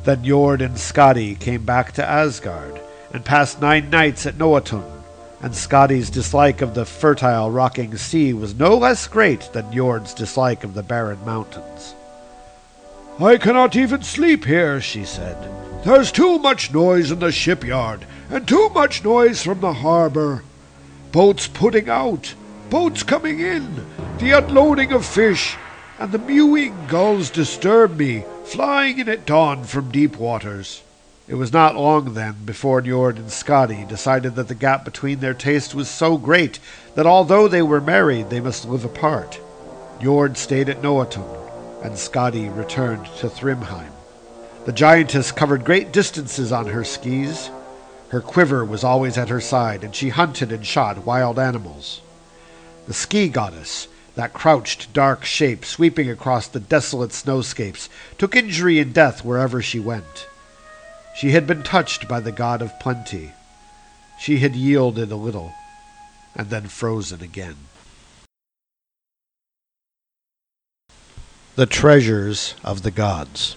[0.05, 2.81] Then Njord and Skadi came back to Asgard,
[3.12, 4.99] and passed nine nights at Noatun,
[5.42, 10.64] and Skadi's dislike of the fertile rocking sea was no less great than Njord's dislike
[10.64, 11.94] of the barren mountains.
[13.18, 15.37] I cannot even sleep here, she said.
[15.85, 20.44] There's too much noise in the shipyard, and too much noise from the harbor.
[21.11, 22.35] Boats putting out,
[22.68, 23.87] boats coming in,
[24.18, 25.57] the unloading of fish,
[25.98, 30.83] and the mewing gulls disturb me, flying in at dawn from deep waters.
[31.30, 35.32] It was not long, then, before Njord and Skadi decided that the gap between their
[35.32, 36.58] tastes was so great
[36.96, 39.38] that although they were married, they must live apart.
[40.00, 41.48] Njord stayed at Noatun,
[41.84, 43.92] and Skadi returned to Thrymheim.
[44.66, 47.50] The giantess covered great distances on her skis.
[48.08, 52.00] Her quiver was always at her side, and she hunted and shot wild animals.
[52.88, 57.88] The ski goddess, That crouched, dark shape, sweeping across the desolate snowscapes,
[58.18, 60.26] took injury and death wherever she went.
[61.14, 63.33] She had been touched by the god of plenty.
[64.18, 65.53] She had yielded a little,
[66.35, 67.57] and then frozen again.
[71.57, 73.57] The Treasures of the Gods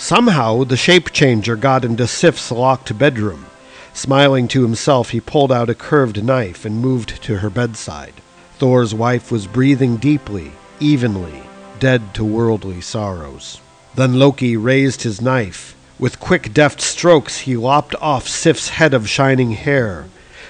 [0.00, 3.44] Somehow the shape changer got into Sif's locked bedroom.
[3.92, 8.14] Smiling to himself, he pulled out a curved knife and moved to her bedside.
[8.58, 11.42] Thor's wife was breathing deeply, evenly,
[11.78, 13.60] dead to worldly sorrows.
[13.94, 15.76] Then Loki raised his knife.
[16.00, 20.06] With quick, deft strokes, he lopped off Sif's head of shining hair.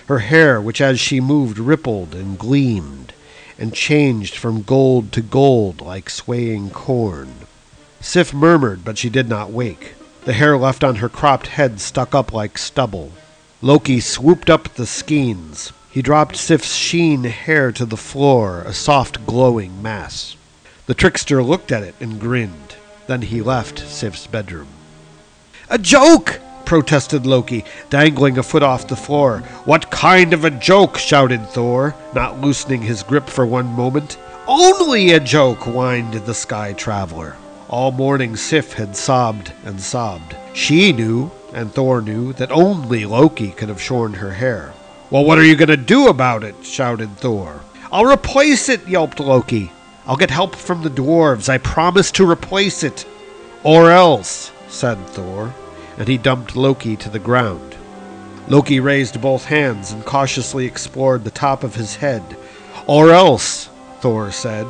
[0.06, 3.12] Her hair, which as she moved rippled and gleamed,
[3.58, 7.34] and changed from gold to gold like swaying corn.
[8.00, 9.94] Sif murmured, but she did not wake.
[10.24, 13.10] The hair left on her cropped head stuck up like stubble.
[13.60, 15.72] Loki swooped up the skeins.
[15.90, 20.36] He dropped Sif's sheen hair to the floor, a soft glowing mass.
[20.86, 22.76] The trickster looked at it and grinned.
[23.08, 24.68] Then he left Sif's bedroom.
[25.72, 26.40] A joke!
[26.64, 29.38] protested Loki, dangling a foot off the floor.
[29.64, 30.98] What kind of a joke?
[30.98, 34.18] shouted Thor, not loosening his grip for one moment.
[34.48, 37.36] Only a joke, whined the sky traveler.
[37.68, 40.34] All morning Sif had sobbed and sobbed.
[40.54, 44.72] She knew, and Thor knew, that only Loki could have shorn her hair.
[45.08, 46.56] Well, what are you going to do about it?
[46.64, 47.60] shouted Thor.
[47.92, 49.70] I'll replace it, yelped Loki.
[50.04, 51.48] I'll get help from the dwarves.
[51.48, 53.06] I promise to replace it.
[53.62, 55.54] Or else, said Thor,
[55.98, 57.76] and he dumped Loki to the ground.
[58.48, 62.22] Loki raised both hands and cautiously explored the top of his head.
[62.86, 63.68] Or else,
[64.00, 64.66] Thor said,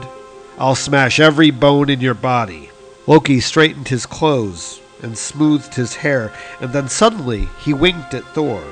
[0.59, 2.71] I'll smash every bone in your body.
[3.07, 8.63] Loki straightened his clothes and smoothed his hair, and then suddenly he winked at Thor.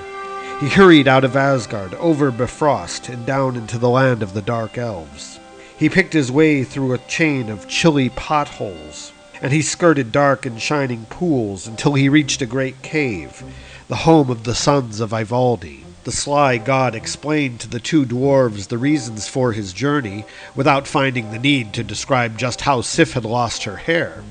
[0.61, 4.77] He hurried out of Asgard, over Bifrost, and down into the land of the Dark
[4.77, 5.39] Elves.
[5.79, 10.61] He picked his way through a chain of chilly potholes, and he skirted dark and
[10.61, 13.43] shining pools until he reached a great cave,
[13.89, 15.85] the home of the sons of Ivaldi.
[16.05, 20.25] The sly god explained to the two dwarves the reasons for his journey,
[20.55, 24.23] without finding the need to describe just how Sif had lost her hair.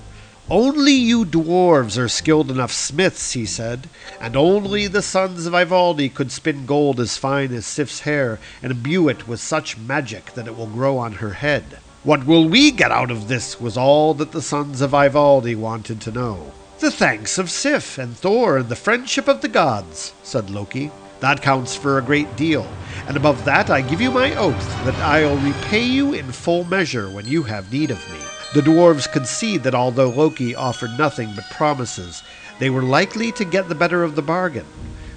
[0.50, 3.90] Only you dwarves are skilled enough smiths, he said,
[4.22, 8.72] and only the sons of Ivaldi could spin gold as fine as Sif's hair and
[8.72, 11.80] imbue it with such magic that it will grow on her head.
[12.04, 13.60] What will we get out of this?
[13.60, 16.54] was all that the sons of Ivaldi wanted to know.
[16.80, 20.92] The thanks of Sif and Thor and the friendship of the gods, said Loki.
[21.22, 22.68] That counts for a great deal,
[23.08, 27.10] and above that I give you my oath that I'll repay you in full measure
[27.10, 28.20] when you have need of me.
[28.54, 32.22] The dwarves could see that although Loki offered nothing but promises,
[32.60, 34.68] they were likely to get the better of the bargain,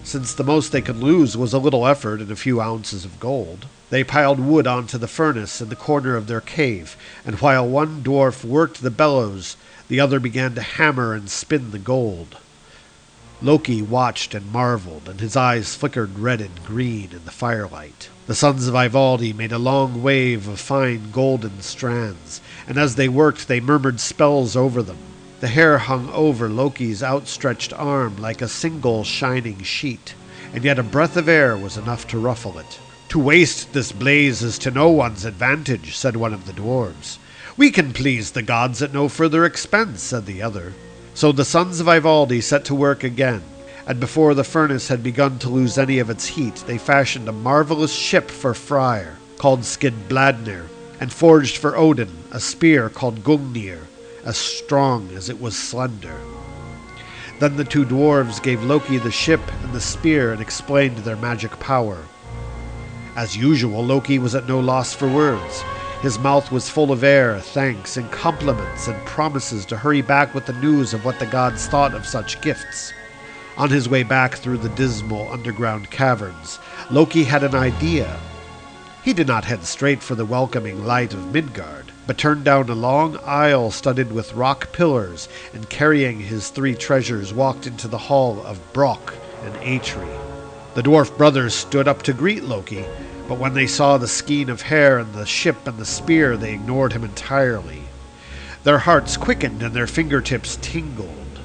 [0.03, 3.21] since the most they could lose was a little effort and a few ounces of
[3.21, 3.67] gold.
[3.91, 8.03] They piled wood onto the furnace in the corner of their cave, and while one
[8.03, 9.57] dwarf worked the bellows,
[9.89, 12.37] the other began to hammer and spin the gold.
[13.43, 18.11] Loki watched and marveled, and his eyes flickered red and green in the firelight.
[18.27, 23.09] The sons of Ivaldi made a long wave of fine golden strands, and as they
[23.09, 24.99] worked they murmured spells over them.
[25.41, 30.15] The hair hung over Loki's outstretched arm like a single shining sheet,
[30.53, 32.79] and yet a breath of air was enough to ruffle it.
[33.09, 37.17] To waste this blaze is to no one's advantage, said one of the dwarves.
[37.57, 40.75] We can please the gods at no further expense, said the other.
[41.15, 43.43] So the sons of Ivaldi set to work again,
[43.87, 47.33] and before the furnace had begun to lose any of its heat, they fashioned a
[47.33, 50.67] marvelous ship for Freyr, called Skidbladnir,
[51.01, 53.87] and forged for Odin a spear called Gungnir,
[54.25, 56.19] as strong as it was slender.
[57.39, 61.59] Then the two dwarves gave Loki the ship and the spear and explained their magic
[61.59, 61.99] power.
[63.17, 65.63] As usual, Loki was at no loss for words.
[66.03, 70.47] His mouth was full of air, thanks, and compliments, and promises to hurry back with
[70.47, 72.93] the news of what the gods thought of such gifts.
[73.59, 76.59] On his way back through the dismal underground caverns,
[76.91, 78.19] Loki had an idea.
[79.03, 82.75] He did not head straight for the welcoming light of Midgard, but turned down a
[82.75, 88.45] long aisle studded with rock pillars, and carrying his three treasures, walked into the hall
[88.45, 90.19] of Brock and Eitri.
[90.75, 92.85] The dwarf brothers stood up to greet Loki,
[93.29, 96.53] but when they saw the skein of hair and the ship and the spear, they
[96.53, 97.83] ignored him entirely.
[98.65, 101.39] Their hearts quickened and their fingertips tingled.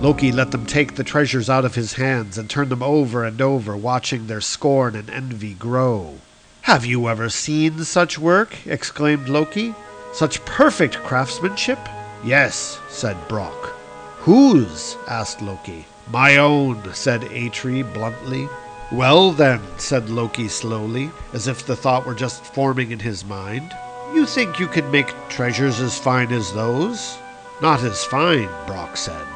[0.00, 3.40] Loki let them take the treasures out of his hands and turn them over and
[3.40, 6.16] over, watching their scorn and envy grow.
[6.62, 8.66] Have you ever seen such work?
[8.66, 9.72] exclaimed Loki.
[10.12, 11.78] Such perfect craftsmanship?
[12.24, 13.72] Yes, said Brock.
[14.20, 14.96] Whose?
[15.08, 15.86] asked Loki.
[16.10, 18.48] My own, said Eitri bluntly.
[18.92, 23.72] Well, then, said Loki slowly, as if the thought were just forming in his mind,
[24.12, 27.16] You think you could make treasures as fine as those?
[27.62, 29.26] Not as fine, Brock said.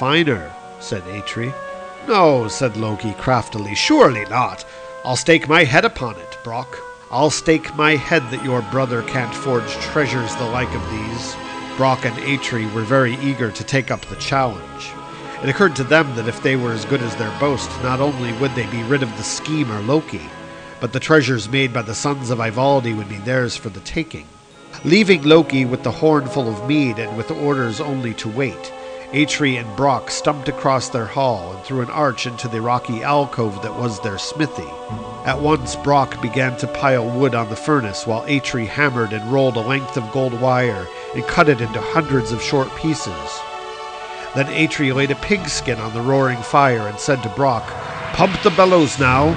[0.00, 1.54] Finer, said Eitri.
[2.08, 4.64] No, said Loki craftily, surely not.
[5.04, 6.76] I'll stake my head upon it, Brock.
[7.08, 11.36] I'll stake my head that your brother can't forge treasures the like of these.
[11.76, 14.90] Brock and Eitri were very eager to take up the challenge.
[15.40, 18.32] It occurred to them that if they were as good as their boast, not only
[18.34, 20.28] would they be rid of the schemer Loki,
[20.80, 24.26] but the treasures made by the sons of Ivaldi would be theirs for the taking.
[24.84, 28.72] Leaving Loki with the horn full of mead and with orders only to wait,
[29.16, 33.62] Eitri and Brock stumped across their hall and through an arch into the rocky alcove
[33.62, 34.68] that was their smithy.
[35.24, 39.56] At once Brock began to pile wood on the furnace, while Eitri hammered and rolled
[39.56, 43.40] a length of gold wire and cut it into hundreds of short pieces.
[44.34, 47.64] Then Eitri laid a pigskin on the roaring fire and said to Brock,
[48.12, 49.32] Pump the bellows now.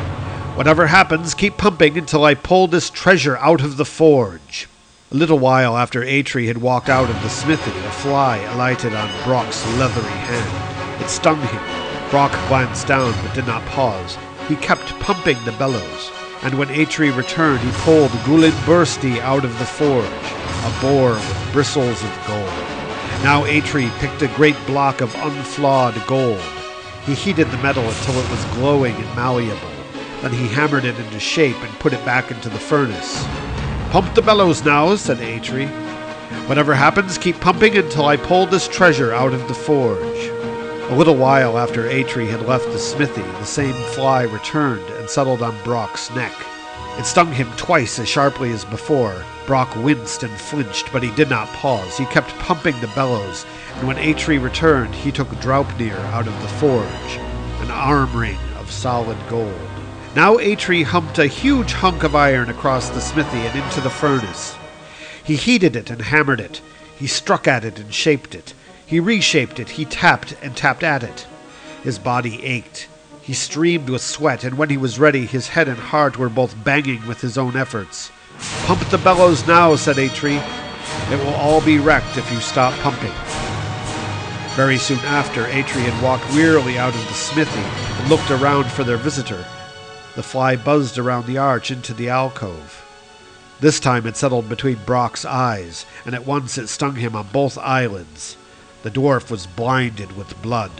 [0.58, 4.68] Whatever happens, keep pumping until I pull this treasure out of the forge.
[5.12, 9.24] A little while after Eitri had walked out of the smithy, a fly alighted on
[9.24, 11.02] Brock's leathery hand.
[11.02, 11.63] It stung him.
[12.12, 14.19] Brock glanced down but did not pause.
[14.48, 16.12] He kept pumping the bellows,
[16.43, 21.50] and when Eitri returned, he pulled Gulin Bursti out of the forge, a boar with
[21.54, 22.45] bristles of gold.
[23.24, 26.39] Now Eitri picked a great block of unflawed gold.
[27.08, 29.72] He heated the metal until it was glowing and malleable.
[30.22, 33.26] Then he hammered it into shape and put it back into the furnace.
[33.91, 35.67] Pump the bellows now, said Eitri.
[36.47, 40.28] Whatever happens, keep pumping until I pull this treasure out of the forge.
[40.91, 45.41] A little while after Eitri had left the smithy, the same fly returned and settled
[45.41, 46.34] on Brock's neck.
[46.99, 49.25] It stung him twice as sharply as before.
[49.47, 51.97] Brock winced and flinched, but he did not pause.
[51.97, 53.43] He kept pumping the bellows,
[53.78, 57.17] and when Eitri returned, he took Draupnir out of the forge,
[57.62, 59.69] an arm ring of solid gold.
[60.15, 64.56] Now Eitri humped a huge hunk of iron across the smithy and into the furnace.
[65.24, 66.62] He heated it and hammered it.
[66.98, 68.56] He struck at it and shaped it.
[68.88, 69.69] He reshaped it.
[69.69, 71.28] He tapped and tapped at it.
[71.84, 72.88] His body ached.
[73.22, 76.63] He streamed with sweat, and when he was ready, his head and heart were both
[76.63, 78.10] banging with his own efforts.
[78.65, 80.41] Pump the bellows now, said Eitri.
[81.12, 83.13] It will all be wrecked if you stop pumping.
[84.56, 88.84] Very soon after, Eitri had walked wearily out of the smithy and looked around for
[88.84, 89.45] their visitor.
[90.20, 92.84] The fly buzzed around the arch into the alcove.
[93.62, 97.58] This time it settled between Brock's eyes, and at once it stung him on both
[97.58, 98.36] eyelids.
[98.84, 100.72] The dwarf was blinded with blood.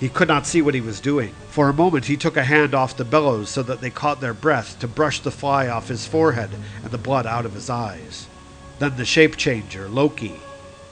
[0.00, 1.32] He could not see what he was doing.
[1.48, 4.34] For a moment he took a hand off the bellows so that they caught their
[4.34, 6.50] breath to brush the fly off his forehead
[6.82, 8.26] and the blood out of his eyes.
[8.80, 10.40] Then the shape changer, Loki,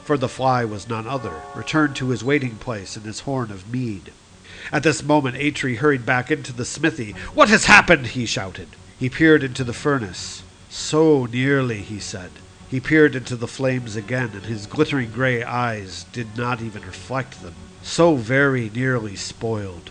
[0.05, 3.69] for the fly was none other, returned to his waiting place in his horn of
[3.69, 4.13] mead.
[4.73, 7.13] At this moment, Eitri hurried back into the smithy.
[7.35, 8.09] What has happened?
[8.09, 8.69] he shouted.
[8.99, 10.43] He peered into the furnace.
[10.69, 12.31] So nearly, he said.
[12.69, 17.43] He peered into the flames again, and his glittering gray eyes did not even reflect
[17.43, 17.55] them.
[17.83, 19.91] So very nearly spoiled.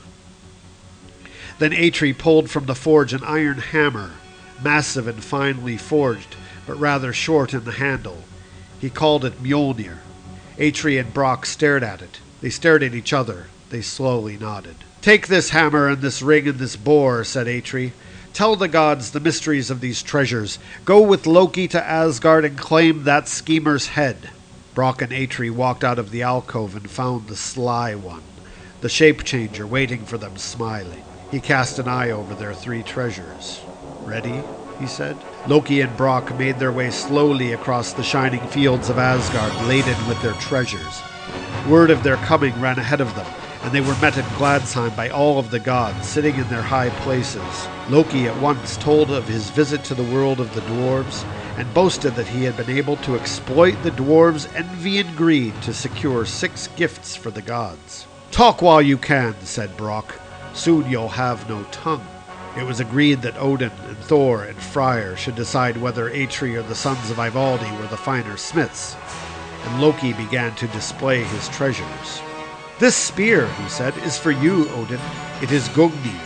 [1.57, 4.11] Then Eitri pulled from the forge an iron hammer,
[4.61, 6.35] massive and finely forged,
[6.67, 8.23] but rather short in the handle.
[8.81, 9.99] He called it Mjolnir.
[10.57, 12.19] Eitri and Brock stared at it.
[12.41, 13.47] They stared at each other.
[13.69, 14.75] They slowly nodded.
[15.01, 17.91] Take this hammer and this ring and this boar, said Eitri.
[18.33, 20.59] Tell the gods the mysteries of these treasures.
[20.83, 24.29] Go with Loki to Asgard and claim that schemer's head.
[24.73, 28.23] Brock and Eitri walked out of the alcove and found the sly one,
[28.81, 31.03] the shape changer, waiting for them, smiling.
[31.31, 33.61] He cast an eye over their three treasures.
[34.05, 34.41] Ready?
[34.79, 35.17] he said.
[35.47, 40.21] Loki and Brock made their way slowly across the shining fields of Asgard, laden with
[40.21, 41.01] their treasures.
[41.69, 43.25] Word of their coming ran ahead of them,
[43.65, 46.91] and they were met at Gladsheim by all of the gods, sitting in their high
[47.01, 47.67] places.
[47.89, 51.25] Loki at once told of his visit to the world of the dwarves,
[51.57, 55.73] and boasted that he had been able to exploit the dwarves' envy and greed to
[55.73, 58.05] secure six gifts for the gods.
[58.29, 60.13] Talk while you can, said Brock.
[60.53, 62.05] Soon you'll have no tongue.
[62.55, 66.75] It was agreed that Odin and Thor and Freyr should decide whether Eitri or the
[66.75, 68.95] sons of Ivaldi were the finer smiths,
[69.63, 72.21] and Loki began to display his treasures.
[72.77, 74.99] This spear, he said, is for you, Odin.
[75.41, 76.19] It is Gungnir.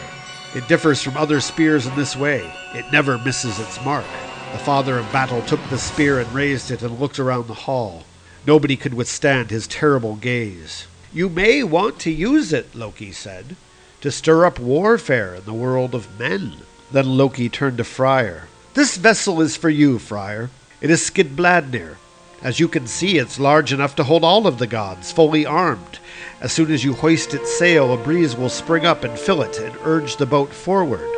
[0.55, 2.51] It differs from other spears in this way.
[2.73, 4.05] It never misses its mark.
[4.51, 8.03] The father of battle took the spear and raised it and looked around the hall.
[8.47, 10.87] Nobody could withstand his terrible gaze.
[11.13, 13.55] You may want to use it, Loki said,
[14.01, 16.53] to stir up warfare in the world of men.
[16.91, 18.47] Then Loki turned to Freyr.
[18.73, 20.49] This vessel is for you, Freyr.
[20.81, 21.97] It is Skidbladnir.
[22.41, 25.99] As you can see, it's large enough to hold all of the gods, fully armed.
[26.41, 29.59] As soon as you hoist its sail, a breeze will spring up and fill it
[29.59, 31.09] and urge the boat forward.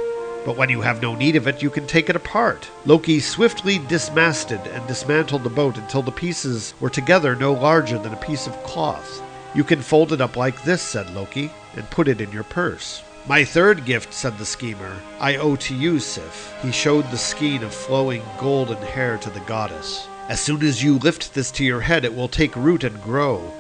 [0.46, 2.68] But when you have no need of it, you can take it apart.
[2.88, 8.14] Loki swiftly dismasted and dismantled the boat until the pieces were together no larger than
[8.14, 9.22] a piece of cloth.
[9.54, 13.04] You can fold it up like this, said Loki, and put it in your purse.
[13.28, 16.52] My third gift, said the schemer, I owe to you, Sif.
[16.64, 20.08] He showed the skein of flowing golden hair to the goddess.
[20.30, 23.54] As soon as you lift this to your head, it will take root and grow.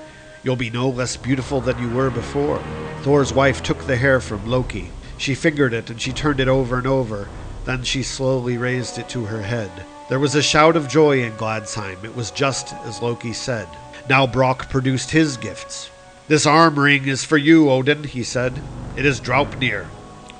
[0.43, 2.61] You'll be no less beautiful than you were before.
[3.01, 4.89] Thor's wife took the hair from Loki.
[5.17, 7.27] She fingered it and she turned it over and over.
[7.65, 9.69] Then she slowly raised it to her head.
[10.09, 12.03] There was a shout of joy in Gladsheim.
[12.03, 13.67] It was just as Loki said.
[14.09, 15.91] Now Brock produced his gifts.
[16.27, 18.61] This arm ring is for you, Odin, he said.
[18.95, 19.85] It is Draupnir.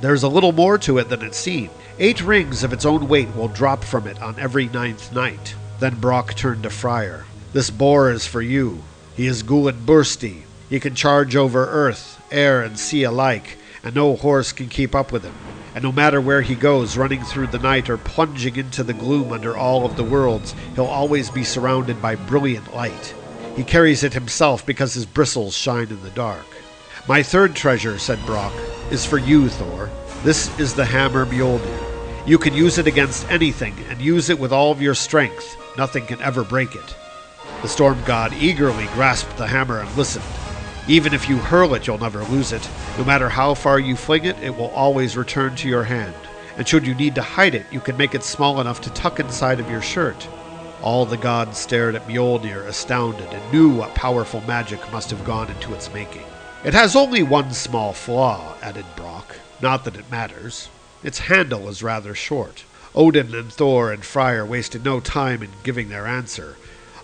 [0.02, 1.70] There's a little more to it than it seemed.
[2.00, 5.54] Eight rings of its own weight will drop from it on every ninth night.
[5.80, 7.26] Then Brock turned to Freyr.
[7.54, 8.84] This boar is for you.
[9.22, 10.42] He is Gullinbursti.
[10.68, 15.12] He can charge over earth, air, and sea alike, and no horse can keep up
[15.12, 15.36] with him.
[15.76, 19.32] And no matter where he goes, running through the night or plunging into the gloom
[19.32, 23.14] under all of the worlds, he'll always be surrounded by brilliant light.
[23.56, 26.48] He carries it himself because his bristles shine in the dark.
[27.08, 28.54] My third treasure, said Brock,
[28.90, 29.92] is for you, Thor.
[30.24, 32.28] This is the hammer Mjolnir.
[32.28, 35.56] You can use it against anything, and use it with all of your strength.
[35.78, 36.96] Nothing can ever break it.
[37.62, 40.26] The storm god eagerly grasped the hammer and listened.
[40.88, 42.68] Even if you hurl it, you'll never lose it.
[42.98, 46.16] No matter how far you fling it, it will always return to your hand.
[46.58, 49.20] And should you need to hide it, you can make it small enough to tuck
[49.20, 50.28] inside of your shirt.
[50.82, 55.52] All the gods stared at Mjolnir, astounded, and knew what powerful magic must have gone
[55.52, 56.26] into its making.
[56.66, 59.36] It has only one small flaw, added Brock.
[59.62, 60.70] Not that it matters.
[61.04, 62.64] Its handle is rather short.
[62.96, 66.58] Odin and Thor and Freyr wasted no time in giving their answer.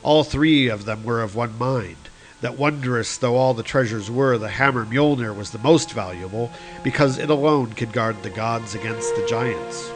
[0.03, 1.97] All three of them were of one mind
[2.41, 6.51] that wondrous though all the treasures were, the hammer Mjolnir was the most valuable,
[6.83, 9.91] because it alone could guard the gods against the giants.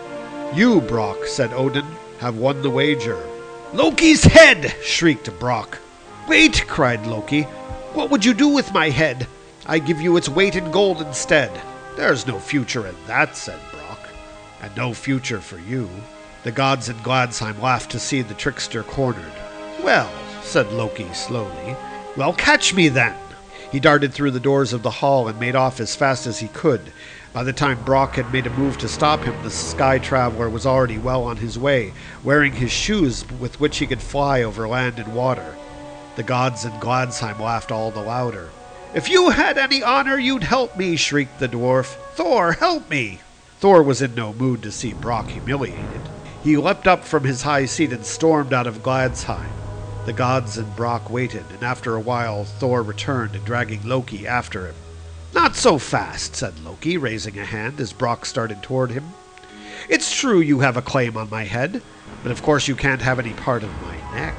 [0.56, 1.86] You, Brock, said Odin,
[2.20, 3.22] have won the wager.
[3.74, 4.76] Loki's head!
[4.84, 5.78] shrieked Brock.
[6.28, 7.44] Wait, cried Loki.
[7.94, 9.28] What would you do with my head?
[9.68, 11.52] I give you its weight in gold instead.
[11.96, 14.00] There's no future in that, said Brock,
[14.62, 15.90] and no future for you.
[16.44, 19.32] The gods in Gladsheim laughed to see the trickster cornered.
[19.84, 20.12] Well,
[20.44, 21.76] said Loki slowly,
[22.16, 23.16] well, catch me then!
[23.72, 26.50] He darted through the doors of the hall and made off as fast as he
[26.50, 26.92] could.
[27.34, 30.66] By the time Brock had made a move to stop him, the sky traveler was
[30.66, 35.00] already well on his way, wearing his shoes with which he could fly over land
[35.00, 35.56] and water.
[36.16, 38.50] The gods in Gladsheim laughed all the louder.
[38.94, 41.96] If you had any honor, you'd help me, shrieked the dwarf.
[42.16, 43.20] Thor, help me!
[43.60, 46.02] Thor was in no mood to see Brock humiliated.
[46.44, 49.61] He leapt up from his high seat and stormed out of Gladsheim.
[50.04, 54.76] The gods and Brock waited, and after a while Thor returned, dragging Loki after him.
[55.32, 59.14] Not so fast, said Loki, raising a hand as Brock started toward him.
[59.88, 61.84] It's true you have a claim on my head,
[62.24, 64.36] but of course you can't have any part of my neck.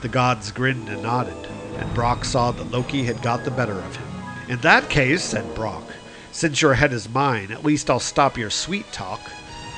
[0.00, 1.46] The gods grinned and nodded,
[1.76, 4.08] and Brock saw that Loki had got the better of him.
[4.48, 5.84] In that case, said Brock,
[6.32, 9.20] since your head is mine, at least I'll stop your sweet talk.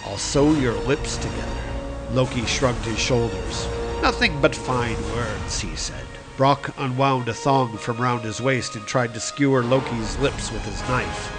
[0.07, 1.61] I'll sew your lips together.
[2.12, 3.66] Loki shrugged his shoulders.
[4.03, 6.07] Nothing but fine words, he said.
[6.37, 10.65] Brock unwound a thong from round his waist and tried to skewer Loki's lips with
[10.65, 11.33] his knife.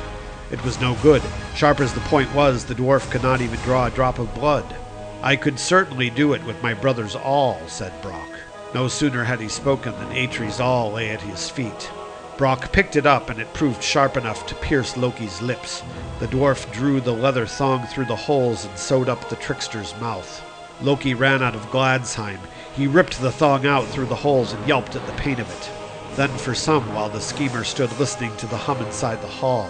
[0.51, 1.21] It was no good.
[1.55, 4.75] Sharp as the point was, the dwarf could not even draw a drop of blood.
[5.21, 8.29] I could certainly do it with my brother's awl, said Brock.
[8.73, 11.89] No sooner had he spoken than Eitri's awl lay at his feet.
[12.37, 15.81] Brock picked it up, and it proved sharp enough to pierce Loki's lips.
[16.19, 20.43] The dwarf drew the leather thong through the holes and sewed up the trickster's mouth.
[20.81, 22.39] Loki ran out of Gladsheim.
[22.75, 25.71] He ripped the thong out through the holes and yelped at the pain of it.
[26.15, 29.69] Then, for some while the schemer stood listening to the hum inside the hall,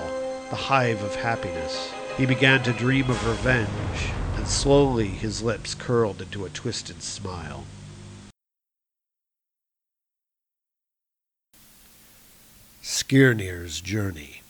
[0.49, 6.21] the hive of happiness, he began to dream of revenge, and slowly his lips curled
[6.21, 7.65] into a twisted smile.
[12.81, 14.41] Skirnir's Journey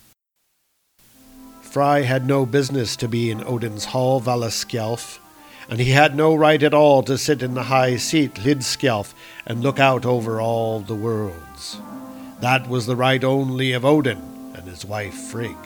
[1.62, 5.20] Frey had no business to be in Odin's hall, Valaskjalf,
[5.70, 9.13] and he had no right at all to sit in the high seat, Hlidskjalf,
[9.45, 11.78] and look out over all the worlds.
[12.41, 15.57] That was the right only of Odin and his wife Frigg.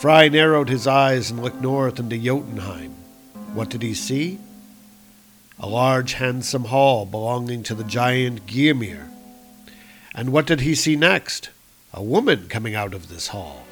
[0.00, 2.94] Frey narrowed his eyes and looked north into Jotunheim.
[3.52, 4.38] What did he see?
[5.58, 9.10] A large, handsome hall belonging to the giant Gymir.
[10.14, 11.50] And what did he see next?
[11.92, 13.64] A woman coming out of this hall.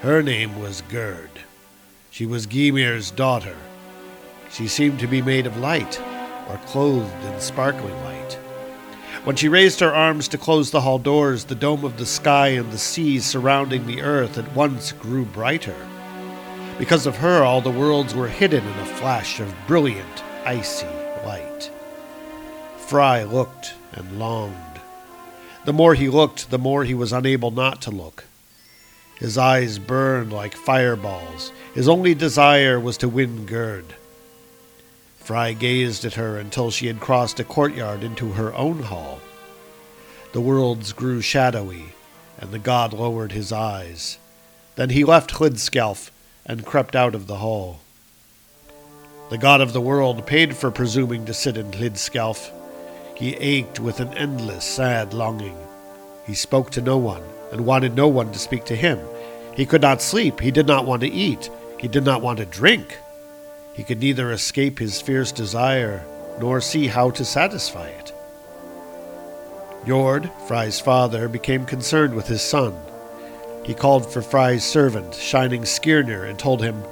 [0.00, 1.30] Her name was Gerd.
[2.10, 3.56] She was Gymir's daughter,
[4.50, 6.00] she seemed to be made of light,
[6.48, 8.34] or clothed in sparkling light.
[9.24, 12.48] When she raised her arms to close the hall doors, the dome of the sky
[12.48, 15.76] and the seas surrounding the earth at once grew brighter.
[16.78, 20.86] Because of her, all the worlds were hidden in a flash of brilliant, icy
[21.24, 21.70] light.
[22.78, 24.54] Frey looked and longed.
[25.64, 28.24] The more he looked, the more he was unable not to look.
[29.16, 31.52] His eyes burned like fireballs.
[31.74, 33.94] His only desire was to win Gerd.
[35.28, 39.20] Frey gazed at her until she had crossed a courtyard into her own hall.
[40.32, 41.92] The worlds grew shadowy,
[42.38, 44.16] and the god lowered his eyes.
[44.76, 46.08] Then he left Hlidskjalf
[46.46, 47.80] and crept out of the hall.
[49.28, 52.50] The god of the world paid for presuming to sit in Hlidskjalf.
[53.14, 55.58] He ached with an endless, sad longing.
[56.26, 57.22] He spoke to no one,
[57.52, 58.98] and wanted no one to speak to him.
[59.54, 62.46] He could not sleep, he did not want to eat, he did not want to
[62.46, 62.96] drink.
[63.78, 66.04] He could neither escape his fierce desire
[66.40, 68.12] nor see how to satisfy it.
[69.84, 72.74] Njord, Frey's father, became concerned with his son.
[73.64, 76.82] He called for Frey's servant, Shining Skirnir, and told him,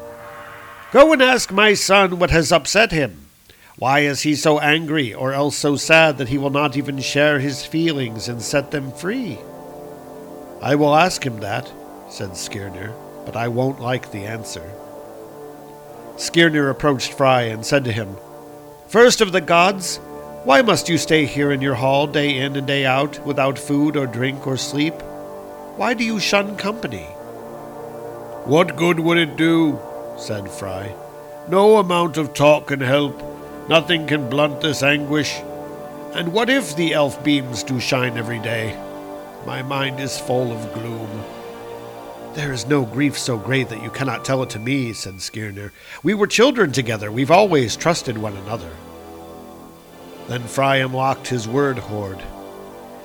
[0.93, 3.27] Go and ask my son what has upset him.
[3.79, 7.41] Why is he so angry, or else so sad that he will not even share
[7.41, 9.39] his feelings and set them free?
[10.63, 11.69] I will ask him that,
[12.09, 14.71] said Skirnir, but I won't like the answer.
[16.17, 18.17] Skirnir approached Frey and said to him,
[18.89, 19.99] First of the gods,
[20.45, 23.97] why must you stay here in your hall day in and day out without food
[23.97, 24.95] or drink or sleep?
[25.75, 27.05] Why do you shun company?
[28.45, 29.79] What good would it do?
[30.17, 30.95] said Frey.
[31.49, 33.23] No amount of talk can help.
[33.69, 35.35] Nothing can blunt this anguish.
[36.15, 38.75] And what if the elf beams do shine every day?
[39.45, 41.36] My mind is full of gloom.
[42.37, 45.71] There is no grief so great that you cannot tell it to me, said Skirnir.
[46.03, 47.11] We were children together.
[47.11, 48.69] We've always trusted one another.
[50.29, 52.23] Then Frey unlocked his word hoard.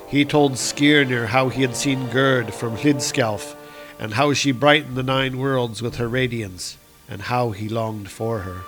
[0.06, 3.56] He told Skirnir how he had seen Gerd from Hlidskjalf,
[3.98, 6.76] and how she brightened the nine worlds with her radiance,
[7.08, 8.60] and how he longed for her.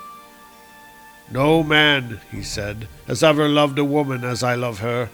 [1.30, 5.10] No man, he said, has ever loved a woman as I love her,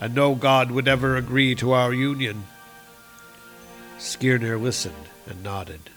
[0.00, 2.44] and no god would ever agree to our union.
[3.98, 5.90] Skirnir listened and nodded.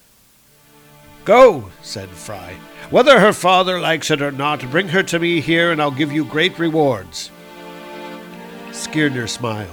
[1.25, 2.55] Go, said Frey.
[2.89, 6.11] Whether her father likes it or not, bring her to me here, and I'll give
[6.11, 7.31] you great rewards.
[8.71, 9.71] Skirnir smiled.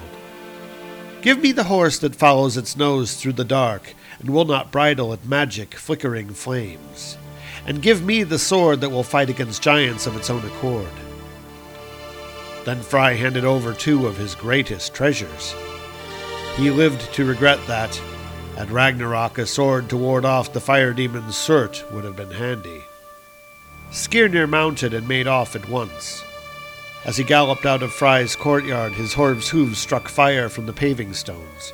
[1.22, 5.12] Give me the horse that follows its nose through the dark, and will not bridle
[5.12, 7.16] at magic, flickering flames.
[7.66, 10.90] And give me the sword that will fight against giants of its own accord.
[12.64, 15.54] Then Frey handed over two of his greatest treasures.
[16.56, 18.00] He lived to regret that,
[18.56, 22.82] at Ragnarok, a sword to ward off the fire demon Surt would have been handy.
[23.90, 26.22] Skirnir mounted and made off at once.
[27.04, 31.12] As he galloped out of Frey's courtyard, his horse's hooves struck fire from the paving
[31.12, 31.72] stones.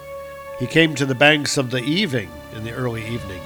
[0.59, 3.41] He came to the banks of the Ifing in the early evening.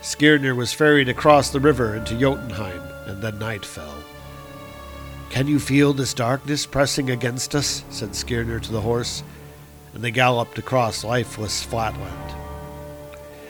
[0.00, 3.96] Skirnir was ferried across the river into Jotunheim, and then night fell.
[5.30, 7.84] Can you feel this darkness pressing against us?
[7.90, 9.22] said Skirnir to the horse,
[9.94, 12.41] and they galloped across lifeless flatland.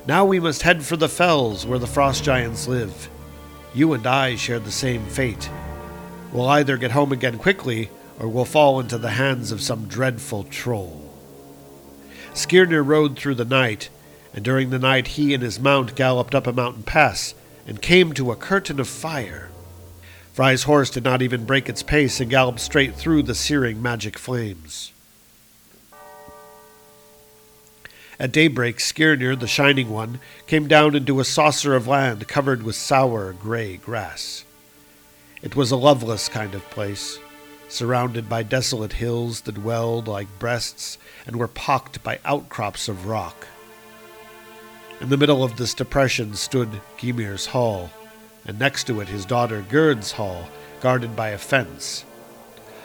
[0.07, 3.09] Now we must head for the fells where the frost giants live.
[3.73, 5.49] You and I share the same fate.
[6.33, 7.89] We'll either get home again quickly,
[8.19, 11.09] or we'll fall into the hands of some dreadful troll.
[12.35, 13.91] Skirnir rode through the night,
[14.35, 17.35] and during the night he and his mount galloped up a mountain pass
[17.67, 19.51] and came to a curtain of fire.
[20.33, 24.19] Frey's horse did not even break its pace and galloped straight through the searing magic
[24.19, 24.92] flames.
[28.23, 32.77] At daybreak, Skirnir, the Shining One, came down into a saucer of land covered with
[32.77, 34.45] sour gray grass.
[35.43, 37.19] It was a loveless kind of place,
[37.69, 43.49] surrounded by desolate hills that welled like breasts and were pocked by outcrops of rock.
[45.01, 47.91] In the middle of this depression stood Gymir's hall,
[48.47, 50.49] and next to it his daughter Gerd's hall,
[50.81, 52.05] guarded by a fence.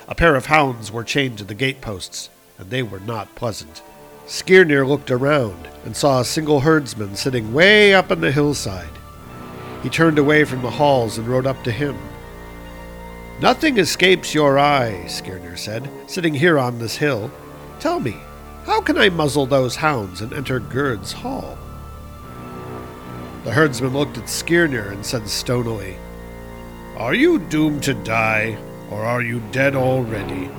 [0.08, 3.84] A pair of hounds were chained to the gateposts, and they were not pleasant.
[4.28, 8.90] Skirnir looked around and saw a single herdsman sitting way up on the hillside.
[9.82, 11.98] He turned away from the halls and rode up to him.
[13.40, 17.32] Nothing escapes your eye, Skirnir said, sitting here on this hill.
[17.80, 18.18] Tell me,
[18.66, 21.58] how can I muzzle those hounds and enter Gerd's hall?
[23.46, 25.96] The herdsman looked at Skirnir and said stonily,
[26.98, 28.58] Are you doomed to die,
[28.92, 30.50] or are you dead already?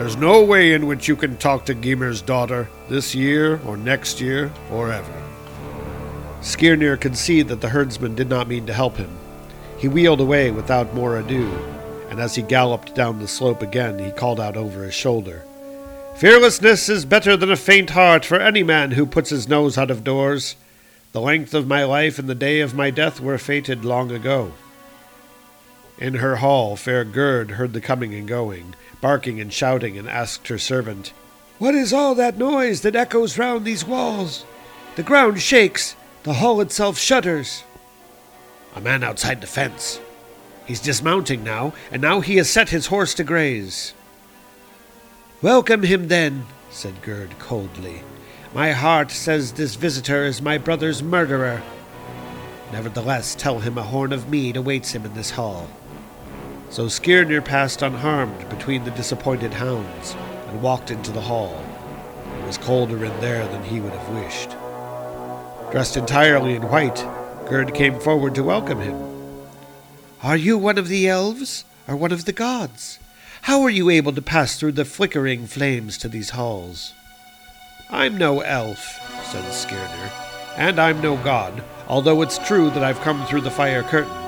[0.00, 4.18] There's no way in which you can talk to Gymir's daughter this year or next
[4.18, 5.12] year or ever.
[6.40, 9.10] Skirnir could see that the herdsman did not mean to help him.
[9.76, 11.52] He wheeled away without more ado,
[12.08, 15.44] and as he galloped down the slope again, he called out over his shoulder,
[16.16, 19.90] Fearlessness is better than a faint heart for any man who puts his nose out
[19.90, 20.56] of doors.
[21.12, 24.54] The length of my life and the day of my death were fated long ago.
[25.98, 30.48] In her hall, fair Gerd heard the coming and going, barking and shouting, and asked
[30.48, 31.12] her servant,
[31.58, 34.44] What is all that noise that echoes round these walls?
[34.96, 37.64] The ground shakes, the hall itself shudders.
[38.76, 40.00] A man outside the fence.
[40.66, 43.94] He's dismounting now, and now he has set his horse to graze.
[45.42, 48.02] Welcome him then, said Gerd coldly.
[48.54, 51.62] My heart says this visitor is my brother's murderer.
[52.72, 55.68] Nevertheless, tell him a horn of mead awaits him in this hall.
[56.70, 60.14] So Skirnir passed unharmed between the disappointed hounds
[60.46, 61.60] and walked into the hall.
[62.38, 64.50] It was colder in there than he would have wished.
[65.72, 67.04] Dressed entirely in white,
[67.48, 68.96] Gerd came forward to welcome him.
[70.22, 73.00] Are you one of the elves, or one of the gods?
[73.42, 76.92] How are you able to pass through the flickering flames to these halls?
[77.90, 78.78] I'm no elf,
[79.24, 80.12] said Skirnir,
[80.56, 84.19] and I'm no god, although it's true that I've come through the fire curtain.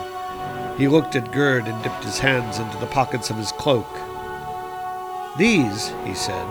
[0.76, 3.88] He looked at Gerd and dipped his hands into the pockets of his cloak.
[5.38, 6.46] These, he said,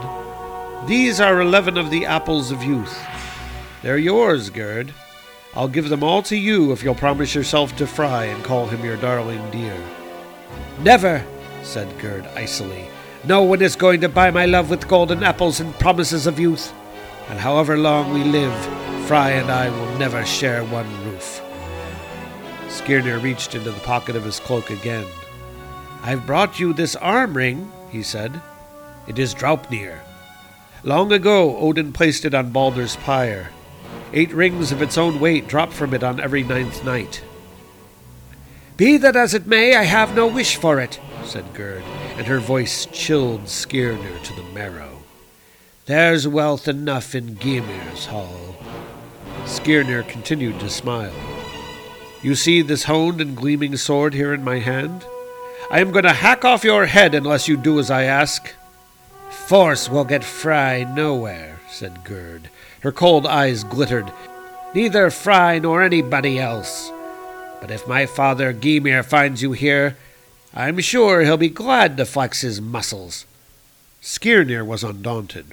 [0.87, 2.99] these are eleven of the apples of youth.
[3.83, 4.93] They're yours, Gerd.
[5.53, 8.83] I'll give them all to you if you'll promise yourself to Frey and call him
[8.83, 9.77] your darling dear.
[10.79, 11.23] Never,
[11.61, 12.87] said Gerd icily.
[13.25, 16.73] No one is going to buy my love with golden apples and promises of youth
[17.29, 18.53] and however long we live,
[19.07, 21.40] Frey and I will never share one roof.
[22.81, 25.05] Skirnir reached into the pocket of his cloak again.
[26.01, 28.41] I've brought you this arm ring, he said.
[29.07, 29.99] It is Draupnir.
[30.83, 33.51] Long ago, Odin placed it on Baldur's pyre.
[34.13, 37.23] Eight rings of its own weight drop from it on every ninth night.
[38.77, 41.83] Be that as it may, I have no wish for it, said Gerd,
[42.17, 45.03] and her voice chilled Skirnir to the marrow.
[45.85, 48.55] There's wealth enough in Gymir's hall.
[49.45, 51.13] Skirnir continued to smile.
[52.23, 55.03] You see this honed and gleaming sword here in my hand?
[55.71, 58.53] I am going to hack off your head unless you do as I ask.
[59.29, 62.49] Force will get Frey nowhere, said Gerd.
[62.81, 64.11] Her cold eyes glittered.
[64.75, 66.91] Neither Frey nor anybody else.
[67.59, 69.97] But if my father Gymir finds you here,
[70.53, 73.25] I'm sure he'll be glad to flex his muscles.
[74.01, 75.47] Skirnir was undaunted.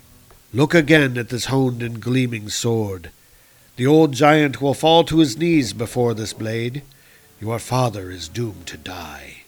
[0.53, 3.11] Look again at this honed and gleaming sword.
[3.79, 6.83] The old giant will fall to his knees before this blade.
[7.41, 9.43] Your father is doomed to die.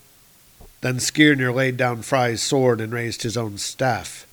[0.82, 4.28] Then Skirnir laid down Frey's sword and raised his own staff.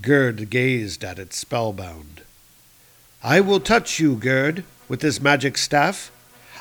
[0.00, 2.22] Gerd gazed at it spellbound.
[3.20, 6.12] I will touch you, Gerd, with this magic staff.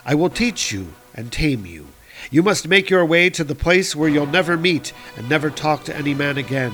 [0.04, 1.90] I will teach you and tame you.
[2.32, 5.84] You must make your way to the place where you'll never meet and never talk
[5.84, 6.74] to any man again.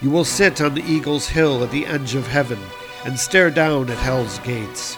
[0.00, 2.58] You will sit on the eagle's hill at the edge of heaven
[3.04, 4.96] and stare down at hell's gates.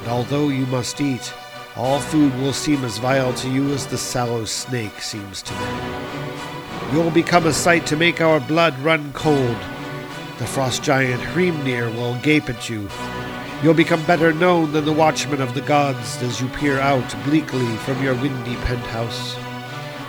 [0.00, 1.32] And although you must eat,
[1.76, 5.66] all food will seem as vile to you as the sallow snake seems to me.
[6.92, 9.56] You will become a sight to make our blood run cold.
[10.38, 12.88] The frost giant Hrimnir will gape at you.
[13.62, 17.76] You'll become better known than the watchmen of the gods as you peer out bleakly
[17.78, 19.36] from your windy penthouse.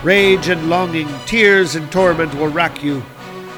[0.04, 3.04] Rage and longing, tears and torment will rack you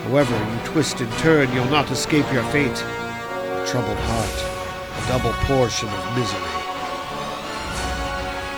[0.05, 3.00] However you twist and turn, you'll not escape your fate.
[3.71, 6.41] Troubled heart, a double portion of misery.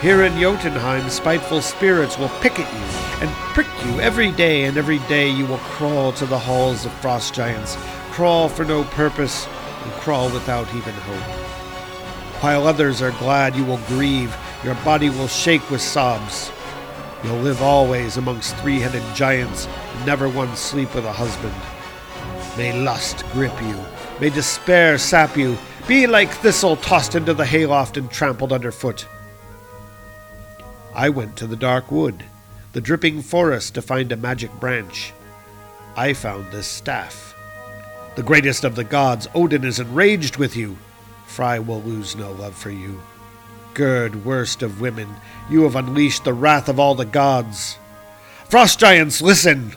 [0.02, 4.76] Here in Jotunheim, spiteful spirits will pick at you and prick you every day, and
[4.76, 7.78] every day you will crawl to the halls of frost giants,
[8.10, 9.46] crawl for no purpose,
[9.84, 11.38] and crawl without even hope.
[12.42, 16.52] While others are glad, you will grieve, your body will shake with sobs.
[17.24, 21.54] You'll live always amongst three headed giants, and never once sleep with a husband.
[22.58, 23.80] May lust grip you,
[24.20, 25.58] may despair sap you,
[25.88, 29.08] be like thistle tossed into the hayloft and trampled underfoot.
[30.96, 32.24] I went to the dark wood,
[32.74, 35.14] the dripping forest, to find a magic branch.
[35.96, 37.36] I found this staff.
[38.16, 40.78] The greatest of the gods, Odin, is enraged with you.
[41.26, 43.02] Frey will lose no love for you.
[43.74, 45.10] Gerd, worst of women,
[45.50, 47.78] you have unleashed the wrath of all the gods.
[48.50, 49.74] Frost giants, listen!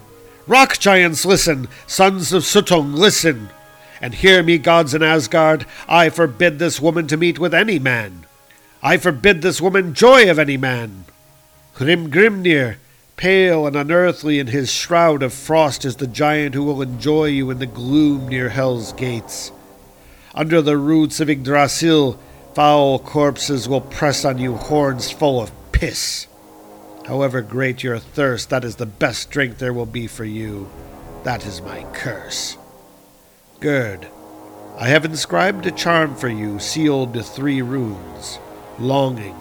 [0.47, 1.69] Rock giants, listen!
[1.87, 3.49] Sons of Suttung, listen!
[4.01, 8.27] And hear me, gods in Asgard, I forbid this woman to meet with any man.
[8.83, 11.05] I forbid this woman joy of any man.
[11.77, 12.77] Hrimgrimnir,
[13.17, 17.51] pale and unearthly in his shroud of frost, is the giant who will enjoy you
[17.51, 19.51] in the gloom near Hell's gates.
[20.35, 22.19] Under the roots of Yggdrasil,
[22.57, 26.27] Foul corpses will press on you horns full of piss.
[27.07, 30.71] However great your thirst, that is the best drink there will be for you.
[31.25, 32.57] That is my curse.
[33.61, 34.09] Gerd,
[34.77, 38.39] I have inscribed a charm for you sealed with three runes
[38.79, 39.35] longing,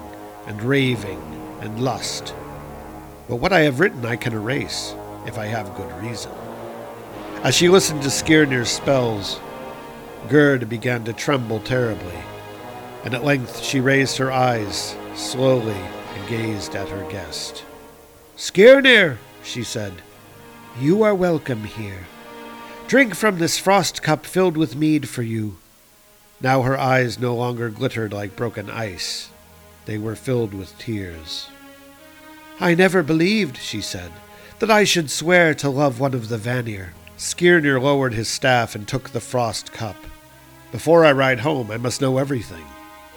[0.47, 1.21] and raving,
[1.61, 2.33] and lust.
[3.27, 4.95] But what I have written I can erase,
[5.25, 6.31] if I have good reason.
[7.43, 9.39] As she listened to Skirnir's spells,
[10.29, 12.17] Gerd began to tremble terribly,
[13.03, 17.65] and at length she raised her eyes slowly and gazed at her guest.
[18.37, 19.93] Skirnir, she said,
[20.79, 22.05] you are welcome here.
[22.87, 25.57] Drink from this frost cup filled with mead for you.
[26.39, 29.31] Now her eyes no longer glittered like broken ice.
[29.85, 31.49] They were filled with tears.
[32.59, 34.11] I never believed, she said,
[34.59, 36.93] that I should swear to love one of the Vanir.
[37.17, 39.97] Skirnir lowered his staff and took the frost cup.
[40.71, 42.65] Before I ride home, I must know everything.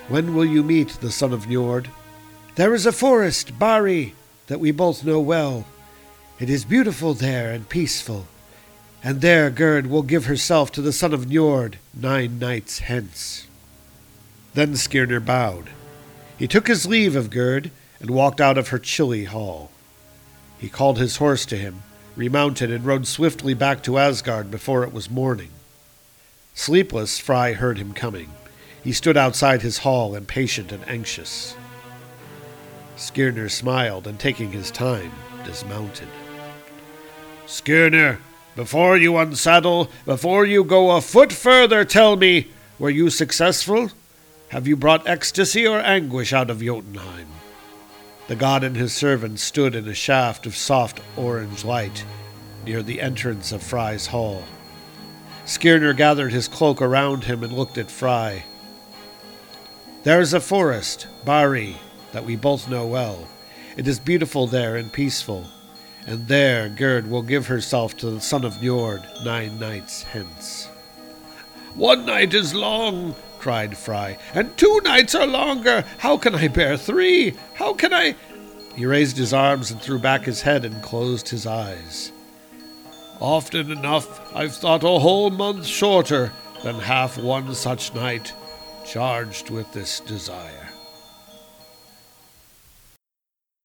[0.09, 1.89] When will you meet the son of Njord?
[2.55, 4.15] There is a forest, Bari,
[4.47, 5.67] that we both know well.
[6.41, 8.27] It is beautiful there and peaceful.
[9.09, 13.47] And there Gerd will give herself to the son of Njord nine nights hence.
[14.53, 15.71] Then Skirnir bowed.
[16.39, 19.71] He took his leave of Gerd and walked out of her chilly hall.
[20.59, 21.85] He called his horse to him,
[22.17, 25.53] remounted, and rode swiftly back to Asgard before it was morning.
[26.53, 28.29] Sleepless, Frey heard him coming.
[28.85, 31.57] He stood outside his hall, impatient and anxious.
[32.99, 35.13] Skirnir smiled, and taking his time,
[35.47, 36.09] dismounted.
[37.47, 38.19] Skirnir,
[38.59, 43.89] before you unsaddle, before you go a foot further, tell me, were you successful?
[44.49, 47.29] Have you brought ecstasy or anguish out of Jotunheim?
[48.27, 52.05] The god and his servant stood in a shaft of soft orange light
[52.65, 54.43] near the entrance of Frey's hall.
[55.47, 58.43] Skirnir gathered his cloak around him and looked at Frey.
[60.03, 61.77] There is a forest, Bari,
[62.11, 63.29] that we both know well.
[63.77, 65.47] It is beautiful there and peaceful,
[66.09, 70.65] and there Gerd will give herself to the son of Njord nine nights hence.
[71.75, 75.85] One night is long, cried Frey, and two nights are longer.
[75.99, 77.35] How can I bear three?
[77.55, 78.17] How can I?
[78.75, 82.11] He raised his arms and threw back his head and closed his eyes.
[83.21, 86.33] Often enough I've thought a whole month shorter
[86.63, 88.33] than half one such night,
[88.87, 90.58] charged with this desire.